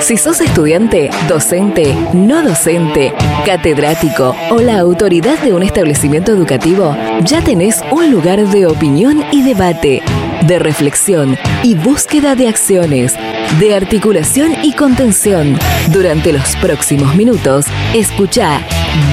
[0.00, 3.12] Si sos estudiante, docente, no docente,
[3.46, 9.42] catedrático o la autoridad de un establecimiento educativo, ya tenés un lugar de opinión y
[9.42, 10.02] debate,
[10.46, 13.14] de reflexión y búsqueda de acciones,
[13.58, 15.58] de articulación y contención.
[15.88, 18.60] Durante los próximos minutos, escucha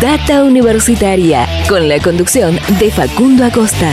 [0.01, 3.91] Data Universitaria con la conducción de Facundo Acosta.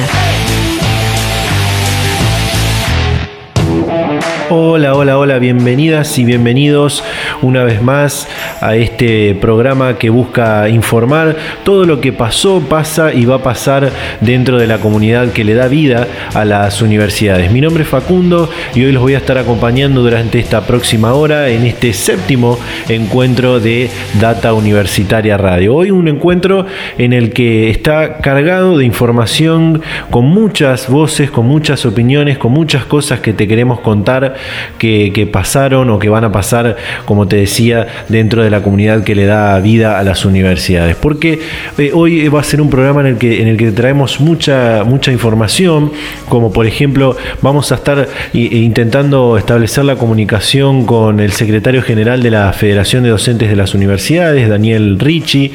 [4.51, 7.05] Hola, hola, hola, bienvenidas y bienvenidos
[7.43, 8.27] una vez más
[8.63, 13.91] a este programa que busca informar todo lo que pasó, pasa y va a pasar
[14.23, 17.53] dentro de la comunidad que le da vida a las universidades.
[17.53, 21.51] Mi nombre es Facundo y hoy los voy a estar acompañando durante esta próxima hora
[21.51, 25.75] en este séptimo encuentro de Data Universitaria Radio.
[25.75, 26.65] Hoy un encuentro
[26.97, 32.87] en el que está cargado de información con muchas voces, con muchas opiniones, con muchas
[32.87, 34.38] cosas que te queremos contar
[34.79, 39.15] que, pasaron o que van a pasar, como te decía, dentro de la comunidad que
[39.15, 40.97] le da vida a las universidades.
[40.97, 41.41] Porque
[41.77, 44.85] eh, hoy va a ser un programa en el que, en el que traemos mucha,
[44.85, 45.93] mucha información,
[46.29, 52.23] como por ejemplo vamos a estar e intentando establecer la comunicación con el secretario general
[52.23, 55.53] de la Federación de Docentes de las Universidades, Daniel Ricci,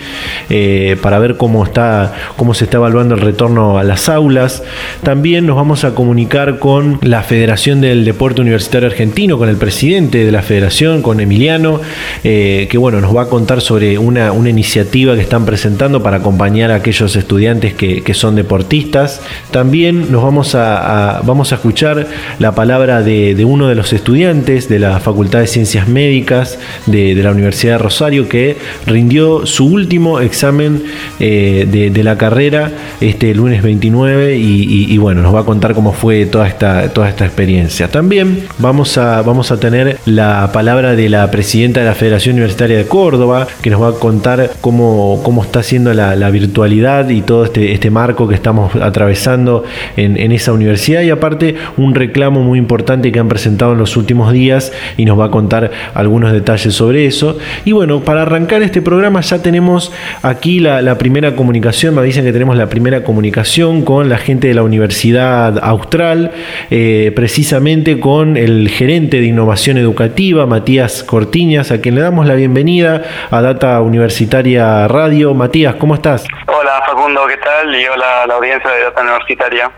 [0.49, 4.63] eh, para ver cómo, está, cómo se está evaluando el retorno a las aulas.
[5.03, 10.25] También nos vamos a comunicar con la Federación del Deporte Universitario Argentino, con el presidente
[10.25, 11.79] de la federación, con Emiliano,
[12.23, 16.17] eh, que bueno, nos va a contar sobre una, una, iniciativa que están presentando para
[16.17, 19.21] acompañar a aquellos estudiantes que, son deportistas.
[19.51, 22.07] También nos vamos a, vamos a escuchar
[22.39, 27.31] la palabra de, uno de los estudiantes de la Facultad de Ciencias Médicas de, la
[27.31, 30.83] Universidad de Rosario que rindió su último examen
[31.19, 35.93] eh, de, la carrera este lunes 29 y, y, bueno, nos va a contar cómo
[35.93, 37.87] fue toda esta, toda esta experiencia.
[37.87, 42.77] También vamos a, vamos a tener la palabra de la presidenta de la Federación Universitaria
[42.77, 47.43] de Córdoba, que nos va a contar cómo, cómo está siendo la, virtualidad y todo
[47.43, 49.65] este, este marco que estamos atravesando
[49.97, 51.01] en, en, esa universidad.
[51.01, 55.19] Y aparte, un reclamo muy importante que han presentado en los últimos días y nos
[55.19, 57.37] va a contar algunos detalles sobre eso.
[57.65, 59.91] Y bueno, para arrancar este programa ya tenemos
[60.21, 64.53] aquí la, primera comunicación, me dicen que tenemos la primera comunicación con la gente de
[64.53, 66.31] la Universidad Austral,
[66.71, 72.27] eh, precisamente con el el gerente de innovación educativa, Matías Cortiñas, a quien le damos
[72.27, 75.33] la bienvenida a Data Universitaria Radio.
[75.33, 76.23] Matías, ¿cómo estás?
[76.47, 77.75] Hola Facundo, ¿qué tal?
[77.75, 79.71] Y hola a la audiencia de Data Universitaria.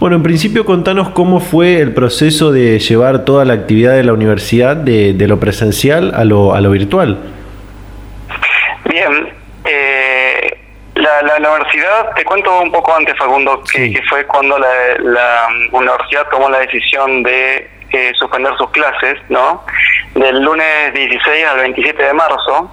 [0.00, 4.12] Bueno, en principio contanos cómo fue el proceso de llevar toda la actividad de la
[4.12, 7.18] universidad de, lo presencial a lo, a lo virtual.
[8.86, 9.32] Bien,
[9.64, 10.58] eh,
[10.96, 14.68] la, la, universidad, te cuento un poco antes, Facundo, que, fue cuando la,
[15.00, 17.73] la, universidad tomó la decisión de
[18.18, 19.64] suspender sus clases, ¿no?
[20.14, 22.70] Del lunes 16 al 27 de marzo.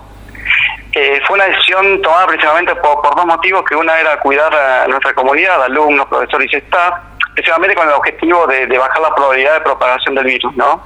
[0.93, 5.13] Eh, fue una decisión tomada principalmente por, dos motivos, que una era cuidar a nuestra
[5.13, 6.95] comunidad, alumnos, profesores y staff,
[7.33, 10.81] principalmente con el objetivo de, bajar la probabilidad de propagación del virus, ¿no?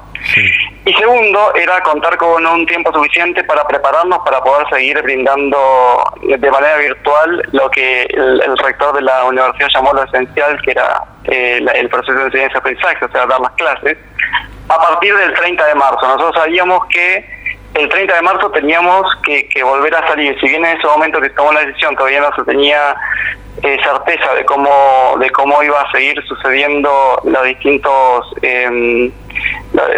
[0.85, 6.51] Y segundo, era contar con un tiempo suficiente para prepararnos para poder seguir brindando de
[6.51, 11.66] manera virtual lo que el, rector de la universidad llamó lo esencial, que era eh,
[11.75, 13.97] el proceso de enseñanza-aprendizaje, o sea, dar las clases,
[14.69, 16.01] a partir del 30 de marzo.
[16.01, 17.35] Nosotros sabíamos que
[17.75, 20.38] el 30 de marzo teníamos que, volver a salir.
[20.39, 22.95] Si bien en ese momento que tomó la decisión todavía no se tenía
[23.61, 29.11] eh, certeza de cómo de cómo iba a seguir sucediendo los distintos eh,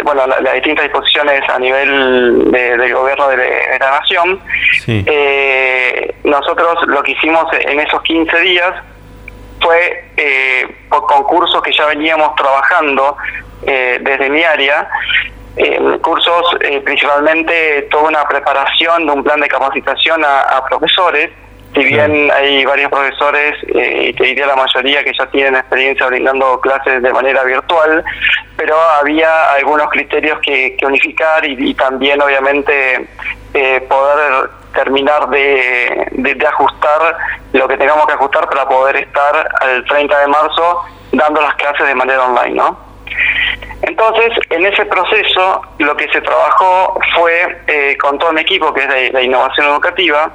[0.04, 3.36] bueno las distintas disposiciones a nivel del gobierno de,
[3.78, 4.40] la nación.
[4.86, 8.74] Eh, nosotros lo que hicimos en esos 15 días
[9.60, 13.16] fue eh, por concursos que ya veníamos trabajando
[13.62, 14.88] eh, desde mi área
[15.58, 21.30] eh, cursos eh, principalmente toda una preparación de un plan de capacitación a, profesores,
[21.74, 26.06] si bien hay varios profesores, eh, y te diría la mayoría que ya tienen experiencia
[26.06, 28.04] brindando clases de manera virtual,
[28.56, 33.06] pero había algunos criterios que, unificar y, también obviamente
[33.54, 37.16] eh, poder terminar de, de, ajustar
[37.52, 40.82] lo que tengamos que ajustar para poder estar al 30 de marzo
[41.12, 42.88] dando las clases de manera online, ¿no?
[43.82, 48.82] Entonces, en ese proceso, lo que se trabajó fue eh, con todo mi equipo, que
[48.82, 50.30] es de, la innovación educativa,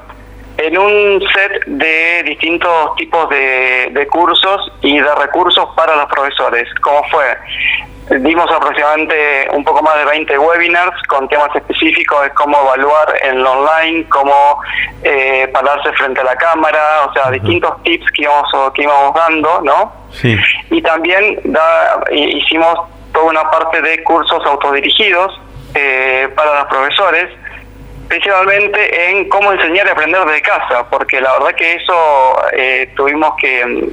[0.58, 6.68] en un set de distintos tipos de, cursos y de recursos para los profesores.
[6.82, 8.20] ¿Cómo fue?
[8.20, 13.42] Dimos aproximadamente un poco más de 20 webinars con temas específicos de cómo evaluar en
[13.42, 14.60] lo online, cómo
[15.04, 19.62] eh, pararse frente a la cámara, o sea, distintos tips que íbamos, que íbamos dando,
[19.62, 19.94] ¿no?
[20.12, 20.38] Sí.
[20.70, 22.78] Y también da, hicimos
[23.14, 25.40] toda una parte de cursos autodirigidos
[26.36, 27.30] para los profesores,
[28.08, 32.38] principalmente en cómo enseñar y aprender desde casa, porque la verdad que eso
[32.96, 33.90] tuvimos que,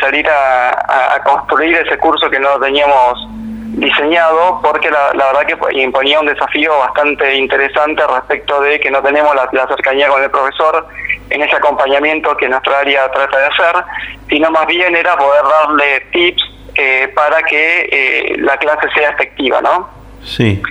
[0.00, 3.28] salir a, construir ese curso que no teníamos
[3.76, 9.34] diseñado porque la, verdad que imponía un desafío bastante interesante respecto de que no tenemos
[9.34, 10.86] la, cercanía con el profesor
[11.30, 13.84] en ese acompañamiento que nuestra área trata de hacer,
[14.28, 16.42] sino más bien era poder darle tips
[16.74, 19.88] eh, para que eh, la clase sea efectiva, ¿no?
[20.22, 20.62] Sí.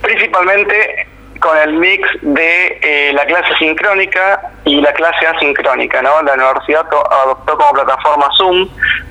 [0.00, 1.06] Principalmente
[1.42, 6.22] con el mix de eh, la clase sincrónica y la clase asincrónica, ¿no?
[6.22, 6.86] La universidad
[7.22, 8.68] adoptó como plataforma Zoom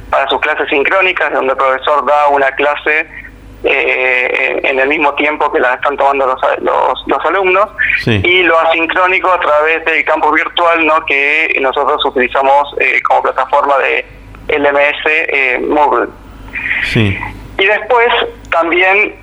[0.09, 3.05] para sus clases sincrónicas, donde el profesor da una clase
[3.63, 6.41] eh, en el mismo tiempo que la están tomando los,
[7.05, 7.69] los, alumnos
[8.07, 13.77] y lo asincrónico a través del campo virtual no que nosotros utilizamos eh, como plataforma
[13.77, 14.05] de
[14.47, 16.09] LMS Moodle.
[16.95, 18.07] Y después
[18.49, 19.15] también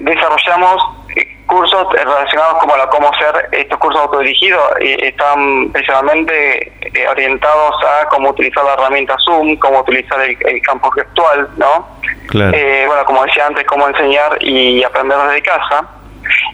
[0.00, 1.03] desarrollamos
[1.46, 8.30] cursos relacionados como la cómo hacer estos cursos autodirigidos están precisamente eh, orientados a cómo
[8.30, 11.88] utilizar la herramienta Zoom, cómo utilizar el, campo virtual, ¿no?
[12.32, 15.88] Eh, bueno, como decía antes, cómo enseñar y aprender desde casa.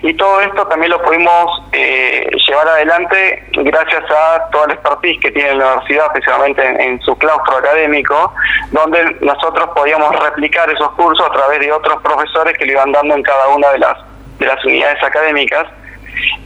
[0.03, 5.31] Y todo esto también lo pudimos eh, llevar adelante gracias a toda la expertise que
[5.31, 8.33] tiene la universidad, especialmente en, su claustro académico,
[8.73, 13.15] donde nosotros podíamos replicar esos cursos a través de otros profesores que le iban dando
[13.15, 14.10] en cada una de las
[14.41, 15.67] de las unidades académicas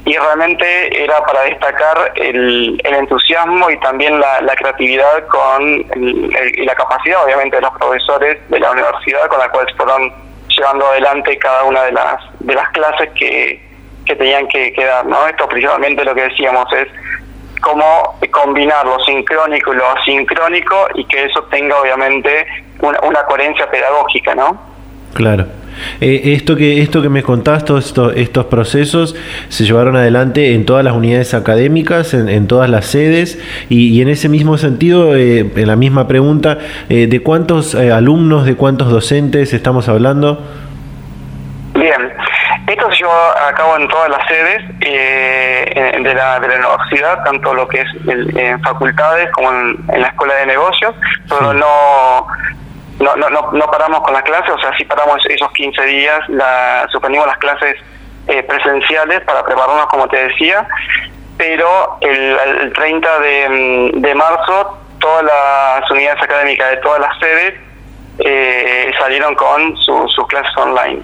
[0.04, 7.24] y realmente era para destacar el, entusiasmo y también la, creatividad con y la capacidad
[7.24, 10.12] obviamente de los profesores de la universidad con la cual fueron
[10.48, 13.60] llevando adelante cada una de las de las clases que,
[14.04, 16.88] que tenían que, dar no esto principalmente lo que decíamos es
[17.62, 22.46] cómo combinar lo sincrónico y lo asincrónico y que eso tenga obviamente
[22.80, 24.60] una, una coherencia pedagógica no
[25.14, 25.46] claro
[26.00, 29.16] eh, esto, que, esto que me contás, todos estos, procesos
[29.48, 33.38] se llevaron adelante en todas las unidades académicas, en, todas las sedes,
[33.68, 38.54] y, en ese mismo sentido, eh, en la misma pregunta, eh, ¿de cuántos alumnos, de
[38.54, 40.44] cuántos docentes estamos hablando?
[41.74, 42.12] Bien,
[42.66, 47.52] esto se llevó a cabo en todas las sedes de, la, de la universidad, tanto
[47.52, 50.94] lo que es en facultades como en, la escuela de negocios,
[51.28, 52.26] pero no
[53.00, 56.20] no, no, no, no paramos con las clases, o sea, sí paramos esos 15 días,
[56.28, 57.76] la, suspendimos las clases
[58.28, 60.66] eh, presenciales para prepararnos, como te decía,
[61.36, 67.54] pero el, 30 de, de, marzo todas las unidades académicas de todas las sedes
[68.18, 71.02] eh, salieron con sus clases online.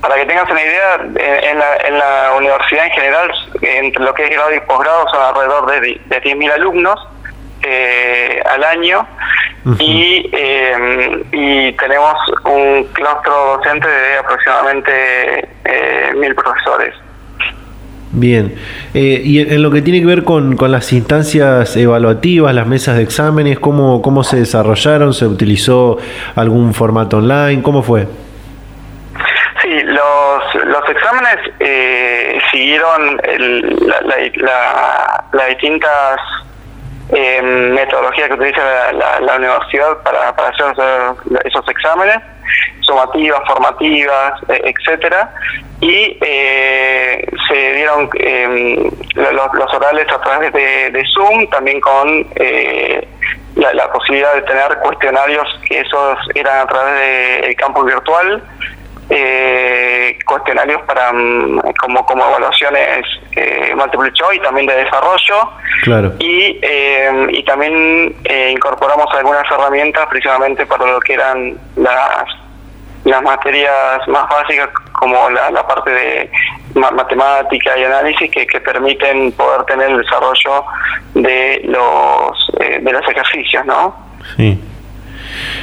[0.00, 4.24] Para que tengas una idea, en la, en la universidad en general, entre lo que
[4.24, 7.06] es grado y posgrado, son alrededor de, de 10.000 alumnos
[7.62, 9.06] eh, al año
[9.78, 12.14] y, eh, y tenemos
[12.44, 16.94] un claustro docente de aproximadamente eh, mil profesores.
[18.12, 18.56] Bien,
[18.92, 22.96] eh, y en lo que tiene que ver con, con, las instancias evaluativas, las mesas
[22.96, 25.14] de exámenes, ¿cómo, ¿cómo se desarrollaron?
[25.14, 25.98] ¿Se utilizó
[26.34, 27.62] algún formato online?
[27.62, 28.08] ¿Cómo fue?
[29.62, 36.18] Sí, los, los exámenes eh, siguieron el, la, la, las distintas
[37.12, 40.74] eh, metodología que utiliza la, universidad para, para, hacer
[41.44, 42.18] esos exámenes,
[42.80, 45.32] sumativas, formativas, e, etcétera,
[45.80, 53.06] y eh, se dieron em, los, orales a través de, Zoom, también con eh,
[53.56, 58.42] la, posibilidad de tener cuestionarios que esos eran a través del campo virtual
[59.10, 65.50] eh, cuestionarios para mm, como, como evaluaciones eh, multiple choice y también de desarrollo.
[65.82, 66.12] Claro.
[66.18, 72.24] y, eh, y también eh, incorporamos algunas herramientas precisamente para lo que eran las
[73.02, 76.30] las materias más básicas como la, la parte de
[76.74, 80.66] matemática y análisis que, que permiten poder tener el desarrollo
[81.14, 83.96] de los de los ejercicios no
[84.36, 84.62] sí.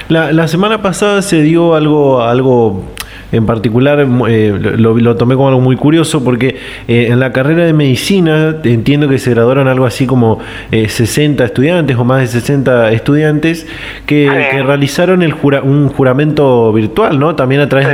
[0.10, 2.97] La, la semana pasada se dio algo algo
[3.32, 6.58] en particular eh, lo, tomé como algo muy curioso porque
[6.88, 10.40] eh, en la carrera de medicina entiendo que se graduaron algo así como
[10.72, 13.68] 60 eh, estudiantes o más de 60 estudiantes
[14.06, 14.28] que,
[14.68, 17.36] realizaron el un juramento virtual, ¿no?
[17.36, 17.88] También a través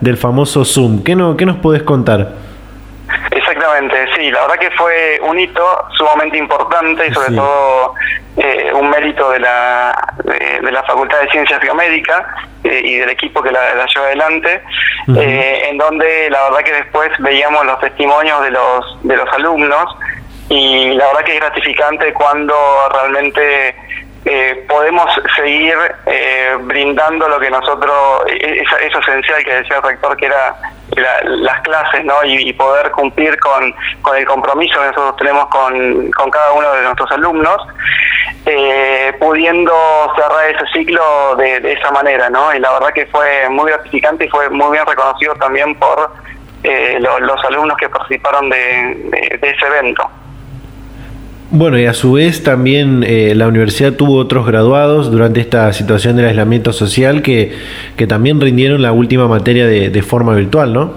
[0.00, 1.02] del famoso Zoom.
[1.02, 2.53] ¿Qué, no, ¿Qué nos puedes contar?
[3.64, 5.64] Exactamente, sí, la verdad que fue un hito
[5.96, 7.94] sumamente importante y sobre todo
[8.36, 12.22] eh, un mérito de la, de, la Facultad de Ciencias Biomédicas
[12.62, 14.62] eh, y del equipo que la, la lleva adelante,
[15.16, 19.96] eh, en donde la verdad que después veíamos los testimonios de los, de los alumnos
[20.50, 22.54] y la verdad que es gratificante cuando
[22.92, 23.74] realmente
[24.26, 25.04] eh, podemos
[25.36, 25.76] seguir
[26.06, 30.56] eh, brindando lo que nosotros, eso, eso esencial que decía el rector, que era
[31.24, 32.24] las clases, ¿no?
[32.24, 36.82] Y, poder cumplir con, con, el compromiso que nosotros tenemos con, con cada uno de
[36.82, 37.56] nuestros alumnos,
[38.46, 39.74] eh, pudiendo
[40.16, 42.54] cerrar ese ciclo de, esa manera, ¿no?
[42.54, 46.12] Y la verdad que fue muy gratificante y fue muy bien reconocido también por
[47.00, 50.08] los alumnos que participaron de ese evento.
[51.56, 56.16] Bueno, y a su vez también eh, la universidad tuvo otros graduados durante esta situación
[56.16, 57.56] del aislamiento social que,
[57.96, 60.94] que también rindieron la última materia de, forma virtual, ¿no?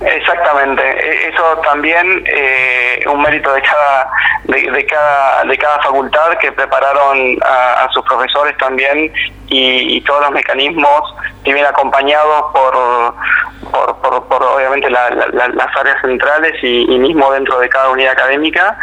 [0.00, 4.10] Exactamente, e, eso también eh, un mérito de cada,
[4.44, 9.12] de, cada de cada facultad que prepararon a, sus profesores también
[9.48, 16.90] y, todos los mecanismos que vienen acompañados por, por, por, obviamente las áreas centrales y,
[16.90, 18.74] y mismo dentro de cada unidad académica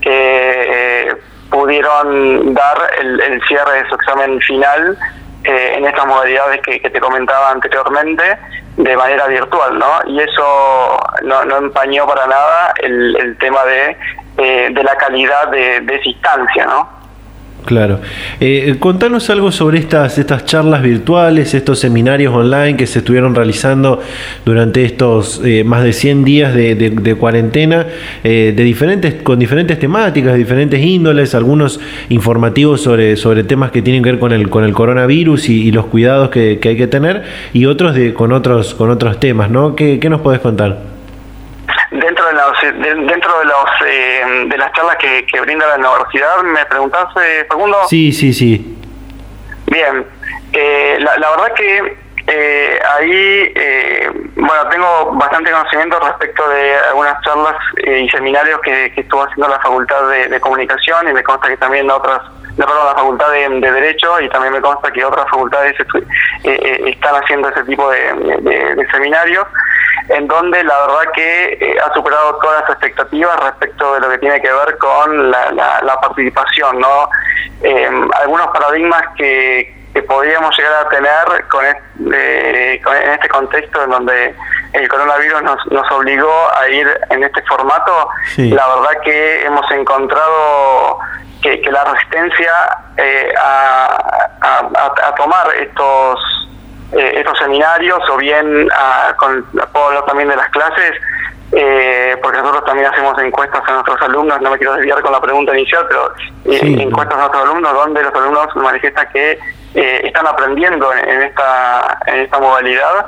[0.00, 1.16] que eh,
[1.50, 4.96] pudieron dar el, cierre de su examen final
[5.44, 8.22] eh, en estas modalidades que, te comentaba anteriormente
[8.76, 10.00] de manera virtual, ¿no?
[10.06, 13.96] Y eso no, no empañó para nada el, tema de,
[14.38, 16.99] eh, de la calidad de, de esa instancia, ¿no?
[17.64, 18.00] Claro.
[18.40, 24.00] Eh, contanos algo sobre estas, estas charlas virtuales, estos seminarios online que se estuvieron realizando
[24.44, 27.86] durante estos eh, más de 100 días de, cuarentena,
[28.24, 34.02] eh, de diferentes, con diferentes temáticas, diferentes índoles, algunos informativos sobre, sobre temas que tienen
[34.02, 37.66] que ver con el, con el coronavirus y, los cuidados que, hay que tener, y
[37.66, 39.76] otros de, con, otros, con otros temas, ¿no?
[39.76, 40.89] ¿Qué, qué nos podés contar?
[42.62, 47.78] Dentro de los, eh, de las charlas que, brinda la universidad me preguntás eh, Facundo
[47.88, 48.76] sí sí sí.
[49.66, 50.06] Bien
[50.52, 53.54] eh, la, la, verdad que eh, ahí
[54.34, 60.08] bueno tengo bastante conocimiento respecto de algunas charlas y seminarios que, estuvo haciendo la facultad
[60.08, 62.20] de, comunicación y me consta que también otras
[62.66, 65.74] de la facultad de, derecho y también me consta que otras facultades
[66.44, 69.46] están haciendo ese tipo de seminarios
[70.10, 74.18] en donde la verdad que eh, ha superado todas las expectativas respecto de lo que
[74.18, 77.08] tiene que ver con la, participación, ¿no?
[77.62, 84.34] Em, algunos paradigmas que, podríamos llegar a tener con, en este contexto en donde
[84.72, 90.98] el coronavirus nos, obligó a ir en este formato, la verdad que hemos encontrado
[91.42, 92.52] que, la resistencia
[92.96, 96.40] eh, a tomar estos
[96.92, 100.92] eh, estos seminarios o bien a, con, puedo hablar también de las clases,
[101.52, 105.20] eh, porque nosotros también hacemos encuestas a nuestros alumnos, no me quiero desviar con la
[105.20, 106.12] pregunta inicial, pero
[106.46, 109.38] eh, encuestas a nuestros alumnos donde los alumnos manifiestan que
[109.74, 113.06] eh, están aprendiendo en, esta en esta modalidad.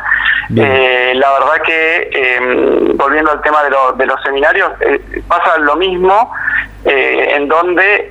[0.57, 4.71] Eh, la verdad que, em, volviendo al tema de, de los seminarios,
[5.27, 6.31] pasa lo mismo
[6.85, 8.11] en donde,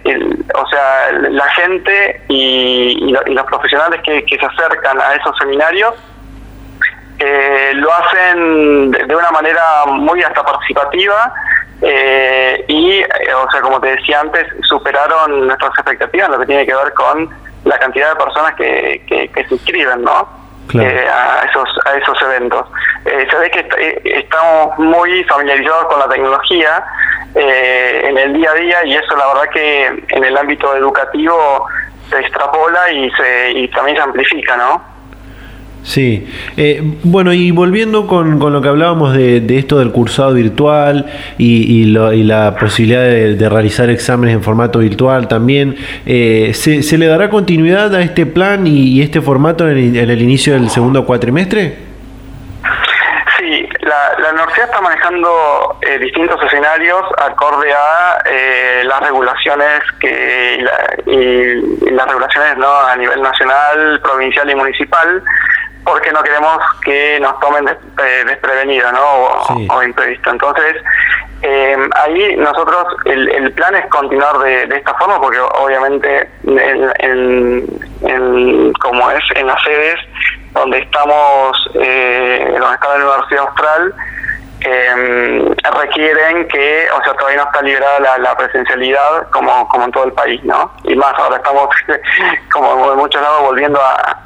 [0.56, 5.94] o sea, la gente y, los profesionales que, que se acercan a esos seminarios
[7.24, 11.32] eh, lo hacen de, una manera muy hasta participativa
[11.80, 16.66] eh, y, eh, o sea, como te decía antes, superaron nuestras expectativas lo que tiene
[16.66, 17.30] que ver con
[17.66, 20.28] la cantidad de personas que, que, se inscriben, ¿no?
[20.80, 22.68] A esos a esos eventos.
[23.04, 26.84] se ve que estamos muy familiarizados con la tecnología
[27.36, 31.68] en el día a día y eso la verdad que en el ámbito educativo
[32.10, 34.84] se extrapola y se y también se amplifica, ¿no?
[35.84, 41.08] Sí, eh, bueno, y volviendo con, con, lo que hablábamos de, esto del cursado virtual
[41.40, 47.94] y, la posibilidad de, realizar exámenes en formato virtual también, eh, ¿se, le dará continuidad
[47.96, 51.78] a este plan y, este formato en el, inicio del segundo cuatrimestre?
[53.40, 60.64] Sí, la, universidad está manejando eh, distintos escenarios acorde a las regulaciones que
[61.08, 65.24] y, las regulaciones no a nivel nacional, provincial y municipal
[65.84, 69.76] porque no queremos que nos tomen eh, desprevenidos ¿no?
[69.76, 70.30] o, imprevisto.
[70.30, 70.76] Entonces,
[71.42, 76.30] eh, ahí nosotros, el, plan es continuar de, esta forma, porque obviamente,
[78.80, 79.96] como es en las sedes
[80.54, 83.94] donde estamos, eh, donde está la Universidad Austral,
[84.64, 90.06] eh, requieren que, o sea, todavía no está liberada la, presencialidad como, como en todo
[90.06, 90.72] el país, ¿no?
[90.84, 91.70] Y más, ahora estamos,
[92.54, 94.18] como en muchos lados, volviendo a,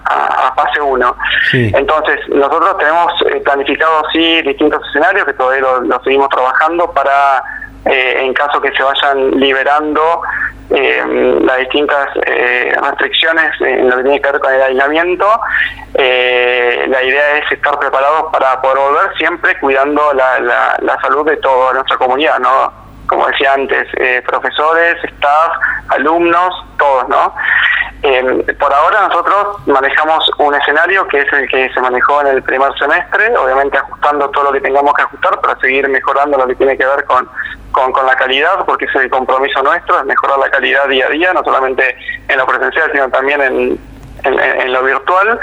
[0.56, 1.18] fase 1.
[1.54, 7.44] Entonces, nosotros tenemos eh, planificado, sí, distintos escenarios que todavía lo seguimos trabajando para
[7.86, 10.02] eh, en caso que se vayan liberando
[10.72, 15.28] eh, las distintas eh, restricciones en lo que tiene que ver con el aislamiento.
[15.94, 20.40] la idea es estar preparados para poder volver siempre cuidando la,
[20.80, 22.86] la, salud de toda nuestra comunidad, ¿no?
[23.08, 25.52] como decía antes, eh, profesores, staff,
[25.90, 27.34] alumnos, todos, ¿no?
[28.02, 32.44] Em, por ahora nosotros manejamos un escenario que es el que se manejó en el
[32.44, 36.56] primer semestre, obviamente ajustando todo lo que tengamos que ajustar para seguir mejorando lo que
[36.56, 37.28] tiene que ver con,
[37.76, 41.34] con, la calidad, porque es el compromiso nuestro, es mejorar la calidad día a día,
[41.34, 41.96] no solamente
[42.28, 43.80] en lo presencial, sino también en,
[44.24, 45.40] en, lo virtual.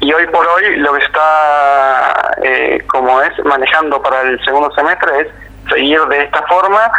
[0.00, 5.20] Y hoy por hoy lo que está, eh, como es, manejando para el segundo semestre
[5.20, 5.28] es
[5.68, 6.90] seguir de esta forma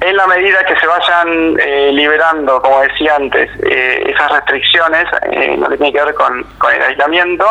[0.00, 5.58] en la medida que se vayan eh, liberando, como decía antes, eh, esas restricciones, eh,
[5.68, 7.46] que tiene que ver con, el aislamiento,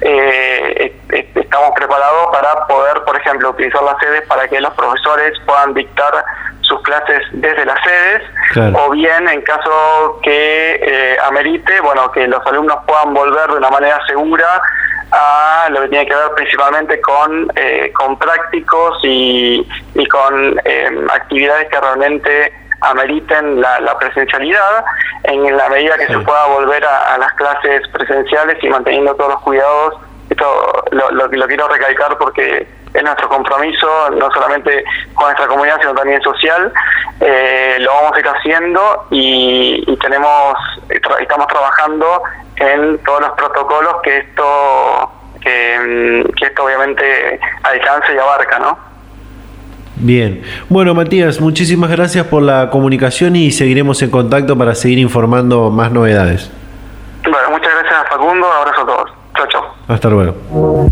[0.00, 6.24] estamos preparados para poder, por ejemplo, utilizar las sedes para que los profesores puedan dictar
[6.60, 12.78] sus clases desde las sedes, o bien en caso que amerite, bueno, que los alumnos
[12.86, 14.60] puedan volver de una manera segura
[15.10, 21.06] a lo que tiene que ver principalmente con, eh, con prácticos y, y con eh,
[21.14, 24.84] actividades que realmente ameriten la, la, presencialidad
[25.24, 29.40] en la medida que se pueda volver a, las clases presenciales y manteniendo todos los
[29.40, 29.94] cuidados.
[30.30, 34.84] Esto lo, lo, lo quiero recalcar porque es nuestro compromiso, no solamente
[35.14, 36.72] con nuestra comunidad, sino también social.
[37.20, 40.54] Eh, lo vamos a ir haciendo y, y tenemos,
[40.88, 42.22] estamos trabajando
[42.60, 45.10] en todos los protocolos que esto,
[45.40, 48.78] que, que esto obviamente alcance y abarca, ¿no?
[49.96, 50.42] Bien.
[50.68, 55.90] Bueno, Matías, muchísimas gracias por la comunicación y seguiremos en contacto para seguir informando más
[55.90, 56.52] novedades.
[57.24, 58.46] Bueno, muchas gracias, Facundo.
[58.46, 59.77] Abrazo a todos.
[59.88, 60.36] Hasta luego.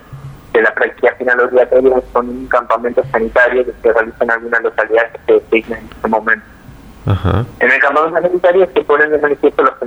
[0.53, 5.13] de la práctica final obligatoria son un campamento sanitario que se realiza en algunas localidades
[5.13, 6.47] que se designan en este momento.
[7.61, 9.87] En el campamento sanitario se ponen de manifiesto los que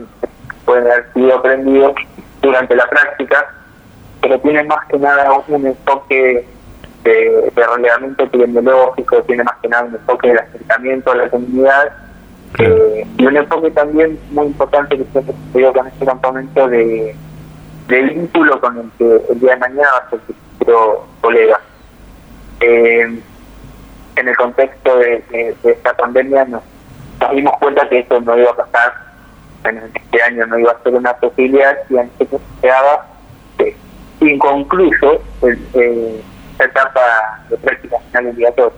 [0.64, 1.94] pueden haber sido aprendidos
[2.42, 3.54] durante la práctica,
[4.22, 6.48] pero tienen más que nada un enfoque
[7.04, 11.92] de, de relevamiento epidemiológico, tiene más que nada un enfoque de acercamiento a la comunidad
[12.58, 17.16] eh, y un enfoque también muy importante que se dio con este campamento de,
[17.88, 20.20] de vínculo con el que el día de mañana va a ser
[20.58, 21.60] futuro colega.
[22.62, 23.22] Eh,
[24.16, 26.64] en el contexto de, esta pandemia nos,
[27.34, 28.94] dimos cuenta que esto no iba a pasar,
[29.64, 33.08] en este año no iba a ser una posibilidad y a nosotros se quedaba
[33.60, 33.76] eh,
[34.20, 36.22] inconcluso el,
[36.66, 38.78] etapa de práctica final obligatoria.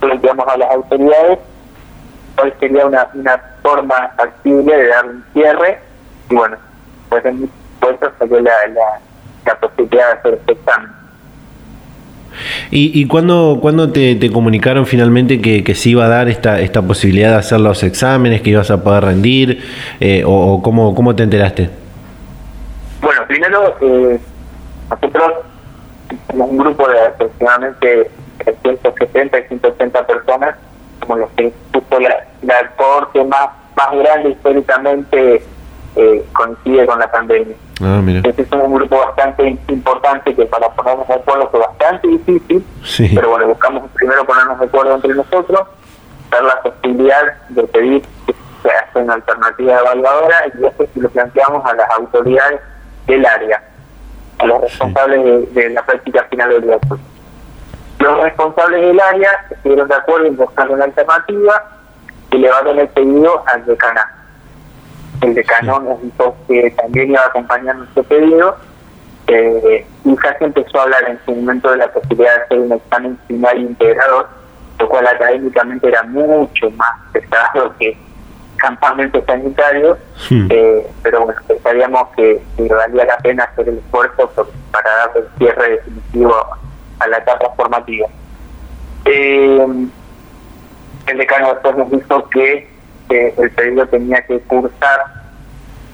[0.00, 1.38] Planteamos a las autoridades
[2.42, 5.78] hoy sería una, una forma factible de dar un cierre
[6.30, 6.56] y bueno,
[7.08, 9.00] pues en puesto salió la, la,
[9.46, 10.90] la, posibilidad de hacer este examen.
[12.70, 16.60] ¿Y, y cuándo, cuándo te, te, comunicaron finalmente que, que se iba a dar esta,
[16.60, 19.64] esta posibilidad de hacer los exámenes, que ibas a poder rendir,
[20.00, 21.70] eh, o, o cómo, cómo te enteraste?
[23.00, 24.20] Bueno, primero, eh,
[24.90, 25.32] nosotros
[26.32, 28.10] un grupo de aproximadamente
[28.62, 30.56] 170 y 180 personas,
[31.00, 35.42] como los que puso la, la corte más, más grande históricamente
[35.96, 37.56] eh, coincide con la pandemia.
[37.80, 42.64] Ah, Entonces es un grupo bastante importante que para ponernos de acuerdo fue bastante difícil,
[43.14, 45.60] pero bueno, buscamos primero ponernos de acuerdo entre nosotros,
[46.30, 51.64] dar la posibilidad de pedir que se haga una alternativa evaluadora y después lo planteamos
[51.64, 52.60] a las autoridades
[53.06, 53.62] del área,
[54.38, 57.04] a los responsables de, la práctica final del obligatoria.
[58.00, 61.64] Los responsables del área estuvieron de acuerdo en buscar una alternativa
[62.30, 64.18] y dar el pedido al decanato
[65.20, 68.56] el decano nos dijo que también iba a acompañar nuestro pedido
[69.26, 72.72] eh, y casi empezó a hablar en su momento de la posibilidad de hacer un
[72.72, 74.28] examen final integrador,
[74.78, 77.96] lo cual académicamente era mucho más pesado que
[78.58, 79.96] campamento sanitario,
[80.30, 84.30] eh, pero bueno, pensaríamos que, valía la pena hacer el esfuerzo
[84.70, 86.34] para dar el cierre definitivo
[87.00, 88.08] a la etapa formativa.
[89.04, 89.66] Eh,
[91.06, 92.68] el decano después nos dijo que
[93.08, 95.00] el pedido tenía que cursar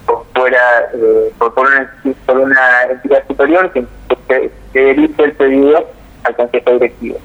[0.06, 1.94] por fuera eh, por, una,
[2.28, 3.84] una entidad superior que,
[4.28, 5.88] que, dirige el pedido
[6.24, 7.18] al consejo directivo.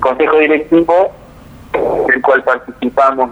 [0.00, 1.12] Consejo directivo
[2.08, 3.30] del cual participamos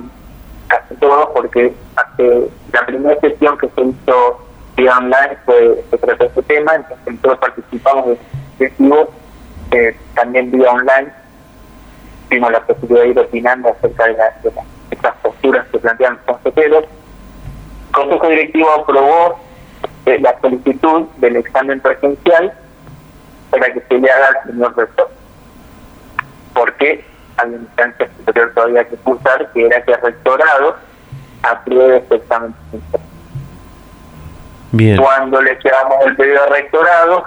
[0.72, 4.40] casi todos porque hace la primera sesión que se hizo
[4.76, 8.18] vía online fue se trató este tema, entonces todos participamos del
[8.58, 9.12] directivo
[9.70, 11.12] eh, también vía online
[12.32, 14.52] tuvimos la posibilidad de ir opinando acerca de, la, de
[14.90, 16.84] estas posturas que plantean los consejeros.
[16.84, 19.38] El Consejo Directivo aprobó
[20.06, 22.54] eh, la solicitud del examen presencial
[23.50, 25.10] para que se le haga al señor rector.
[26.54, 27.04] Porque
[27.36, 30.76] hay una instancia superior todavía que cursar, que era que el rectorado
[31.42, 32.54] apruebe este examen.
[34.72, 34.96] Bien.
[34.96, 37.24] Cuando le llevamos el pedido al rectorado,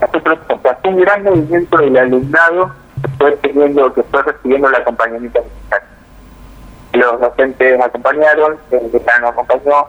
[0.00, 5.40] nosotros hace un gran movimiento del alumnado que fue, teniendo, que fue recibiendo el acompañamiento
[5.40, 5.90] necesario
[6.92, 9.86] los docentes acompañaron, el decano acompañó,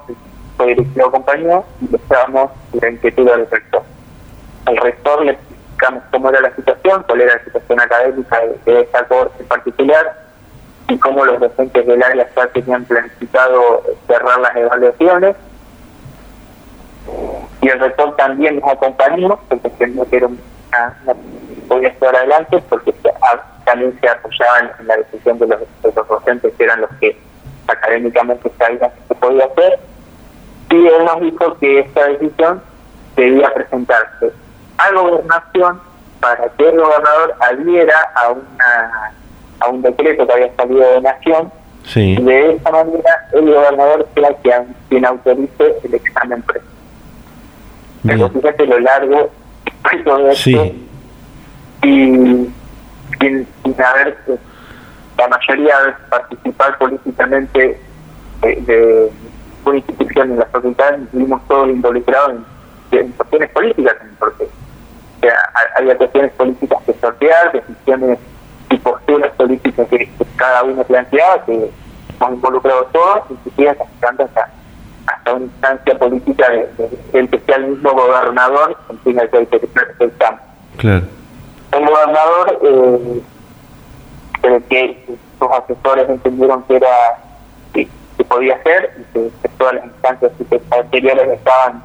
[0.60, 3.84] el directivo acompañó y estábamos la inquietud del rector.
[4.66, 5.38] Al rector le
[6.12, 10.14] cómo era la situación, cuál era la situación académica de, esta corte en particular
[10.88, 15.36] y cómo los docentes del área ya tenían planificado cerrar las evaluaciones.
[17.62, 21.16] Y el rector también nos acompañó, porque entendió que era una,
[21.68, 22.94] podía estar adelante, porque
[23.66, 25.60] también se apoyaban en la decisión de los,
[26.08, 27.18] docentes que eran los que
[27.68, 29.80] académicamente sabían que se podía hacer
[30.72, 32.62] y él nos dijo que esta decisión
[33.16, 34.32] debía presentarse
[34.82, 35.80] a gobernación
[36.20, 39.12] para que el gobernador adhiera a una
[39.62, 41.52] a un decreto que había salido de nación.
[41.96, 46.66] Y de esa manera el gobernador sea quien, autorice el examen preso.
[48.04, 49.32] Pero fíjate lo largo
[49.92, 50.74] de todo esto.
[51.84, 52.52] Y
[53.20, 54.38] sin, haber eh,
[55.18, 57.80] la mayoría de participar políticamente
[58.42, 59.12] de,
[59.66, 62.42] una institución en la facultad, estuvimos todos involucrados
[62.92, 63.96] en, cuestiones políticas,
[65.78, 68.20] había cuestiones políticas que sortear, decisiones
[68.70, 74.50] y posturas políticas que, cada uno planteaba, que hemos involucrado todos, inclusive hasta, hasta,
[75.08, 76.70] hasta una instancia política de,
[77.14, 80.12] el que sea el mismo gobernador, en fin, el que el
[80.78, 81.06] Claro.
[81.72, 83.22] El gobernador, eh,
[84.70, 85.06] que
[85.40, 86.88] sus asesores entendieron que era
[87.74, 87.88] que,
[88.28, 90.32] podía hacer y que, todas las instancias
[90.72, 91.84] anteriores estaban,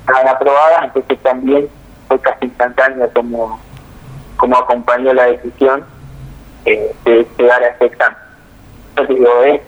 [0.00, 1.68] estaban aprobadas, entonces también
[2.10, 3.60] fue casi instantáneo como,
[4.36, 5.84] como acompañó la decisión
[6.64, 8.18] eh, de llegar a ese examen.
[8.96, 9.60] Es,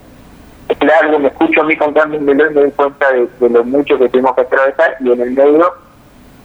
[0.69, 3.63] es largo, me escucho a mí contando un y me doy cuenta de, de lo
[3.63, 5.73] mucho que tenemos que atravesar y en el medio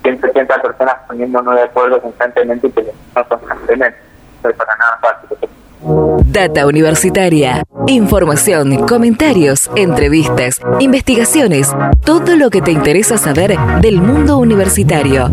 [0.03, 3.97] 180 personas poniéndonos de acuerdo constantemente que no son tremendo.
[4.43, 5.49] No es para nada fácil.
[5.81, 7.63] Data Universitaria.
[7.87, 11.69] Información, comentarios, entrevistas, investigaciones,
[12.03, 15.31] todo lo que te interesa saber del mundo universitario.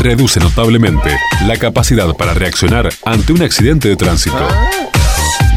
[0.02, 1.10] reduce notablemente
[1.48, 4.48] la capacidad para reaccionar ante un accidente de tránsito.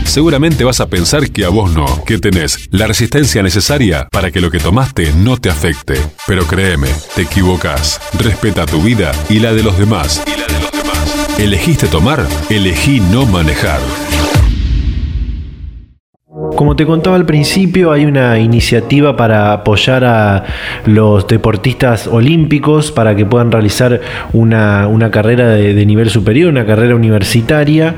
[0.06, 4.40] Seguramente vas a pensar que a vos no, que tenés la resistencia necesaria para que
[4.40, 5.96] lo que tomaste no te afecte.
[6.26, 8.00] Pero créeme, te equivocas.
[8.18, 10.22] Respeta tu vida y la de los demás.
[10.26, 11.38] Y la de los demás.
[11.38, 13.80] Elegiste tomar, elegí no manejar.
[16.54, 20.44] Como te contaba al principio, hay una iniciativa para apoyar a
[20.86, 24.00] los deportistas olímpicos para que puedan realizar
[24.32, 27.96] una, carrera de nivel superior, una carrera universitaria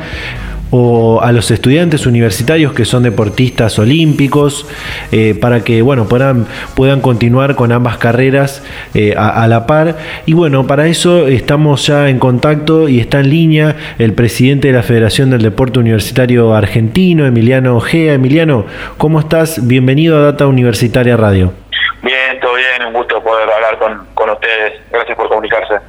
[0.70, 4.66] o a los estudiantes universitarios que son deportistas olímpicos
[5.12, 8.62] eh, para que bueno puedan, puedan continuar con ambas carreras
[8.94, 9.96] eh, a, la par.
[10.26, 14.74] Y bueno para eso estamos ya en contacto y está en línea el presidente de
[14.74, 19.66] la Federación del Deporte Universitario Argentino Emiliano Ojea Emiliano ¿cómo estás?
[19.66, 21.52] bienvenido a Data Universitaria Radio.
[22.02, 25.87] Bien, todo bien, un gusto poder hablar con, con ustedes, gracias por comunicarse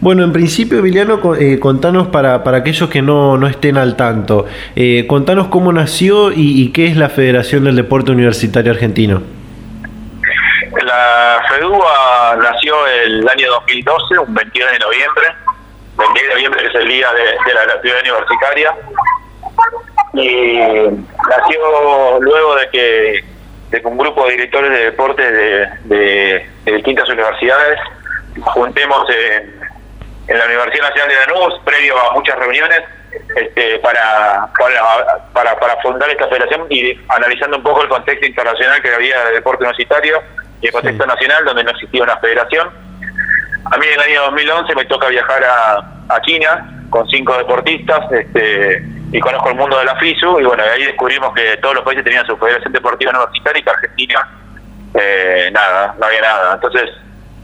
[0.00, 4.46] bueno, en principio, Emiliano, eh, contanos para, para aquellos que no, no estén al tanto,
[4.76, 9.22] eh, contanos cómo nació y, qué es la Federación del Deporte Universitario Argentino.
[10.84, 15.26] La FEDUA nació el año 2012, un 22 de noviembre,
[15.96, 18.74] 22 de noviembre es el día de, la gratuidad universitaria,
[20.14, 20.58] y
[21.28, 23.24] nació luego de que,
[23.70, 25.32] de un grupo de directores de deportes
[25.88, 27.78] de, de distintas universidades
[28.40, 29.58] juntemos en
[30.28, 32.82] en la Universidad Nacional de Lanús, previo a muchas reuniones,
[33.34, 34.48] este, para,
[35.32, 39.34] para, para, fundar esta federación y analizando un poco el contexto internacional que había de
[39.34, 40.22] deporte universitario
[40.60, 42.68] y el contexto nacional, donde no existía una federación.
[43.64, 48.10] A mí en el año 2011 me toca viajar a, a China con cinco deportistas
[48.12, 51.84] este, y conozco el mundo de la FISU y bueno, ahí descubrimos que todos los
[51.84, 54.28] países tenían su federación deportiva universitaria y que Argentina
[54.94, 56.54] eh, nada, no había nada.
[56.54, 56.90] Entonces,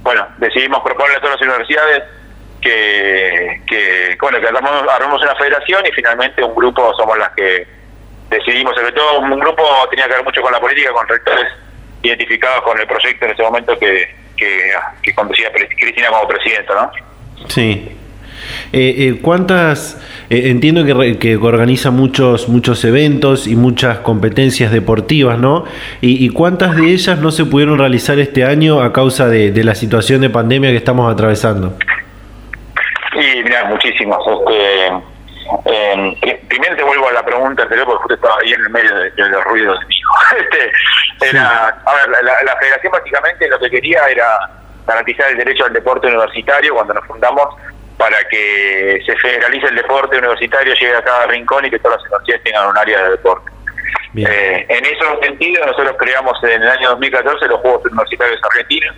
[0.03, 2.03] bueno, decidimos proponerle a todas las universidades
[2.65, 7.67] que, que bueno, que armamos, una federación y finalmente un grupo somos las que
[8.31, 11.47] decidimos, sobre todo un grupo tenía que ver mucho con la política, con rectores
[12.03, 17.49] identificados con el proyecto en ese momento que, que, conducía Cristina como presidenta, ¿no?
[17.49, 17.97] Sí.
[18.73, 25.39] Eh, eh, ¿Cuántas, eh, entiendo que, que, organiza muchos, muchos eventos y muchas competencias deportivas,
[25.39, 25.65] ¿no?
[26.01, 29.75] Y, ¿cuántas de ellas no se pudieron realizar este año a causa de, de la
[29.75, 31.79] situación de pandemia que estamos atravesando?
[33.55, 34.19] Mira, muchísimos.
[34.27, 34.87] Este,
[35.67, 38.95] eh, primero te vuelvo a la pregunta anterior, porque justo estaba ahí en el medio
[38.97, 39.87] de, los ruidos de
[40.41, 40.73] este,
[41.31, 44.51] era, a ver, la, federación básicamente lo que quería era
[44.87, 47.55] garantizar el derecho al deporte universitario cuando nos fundamos
[47.97, 52.11] para que se federalice el deporte universitario, llegue a cada rincón y que todas las
[52.11, 53.51] universidades tengan un área de deporte.
[54.17, 58.97] Eh, en ese sentido, nosotros creamos en el año 2014 los Juegos Universitarios Argentinos,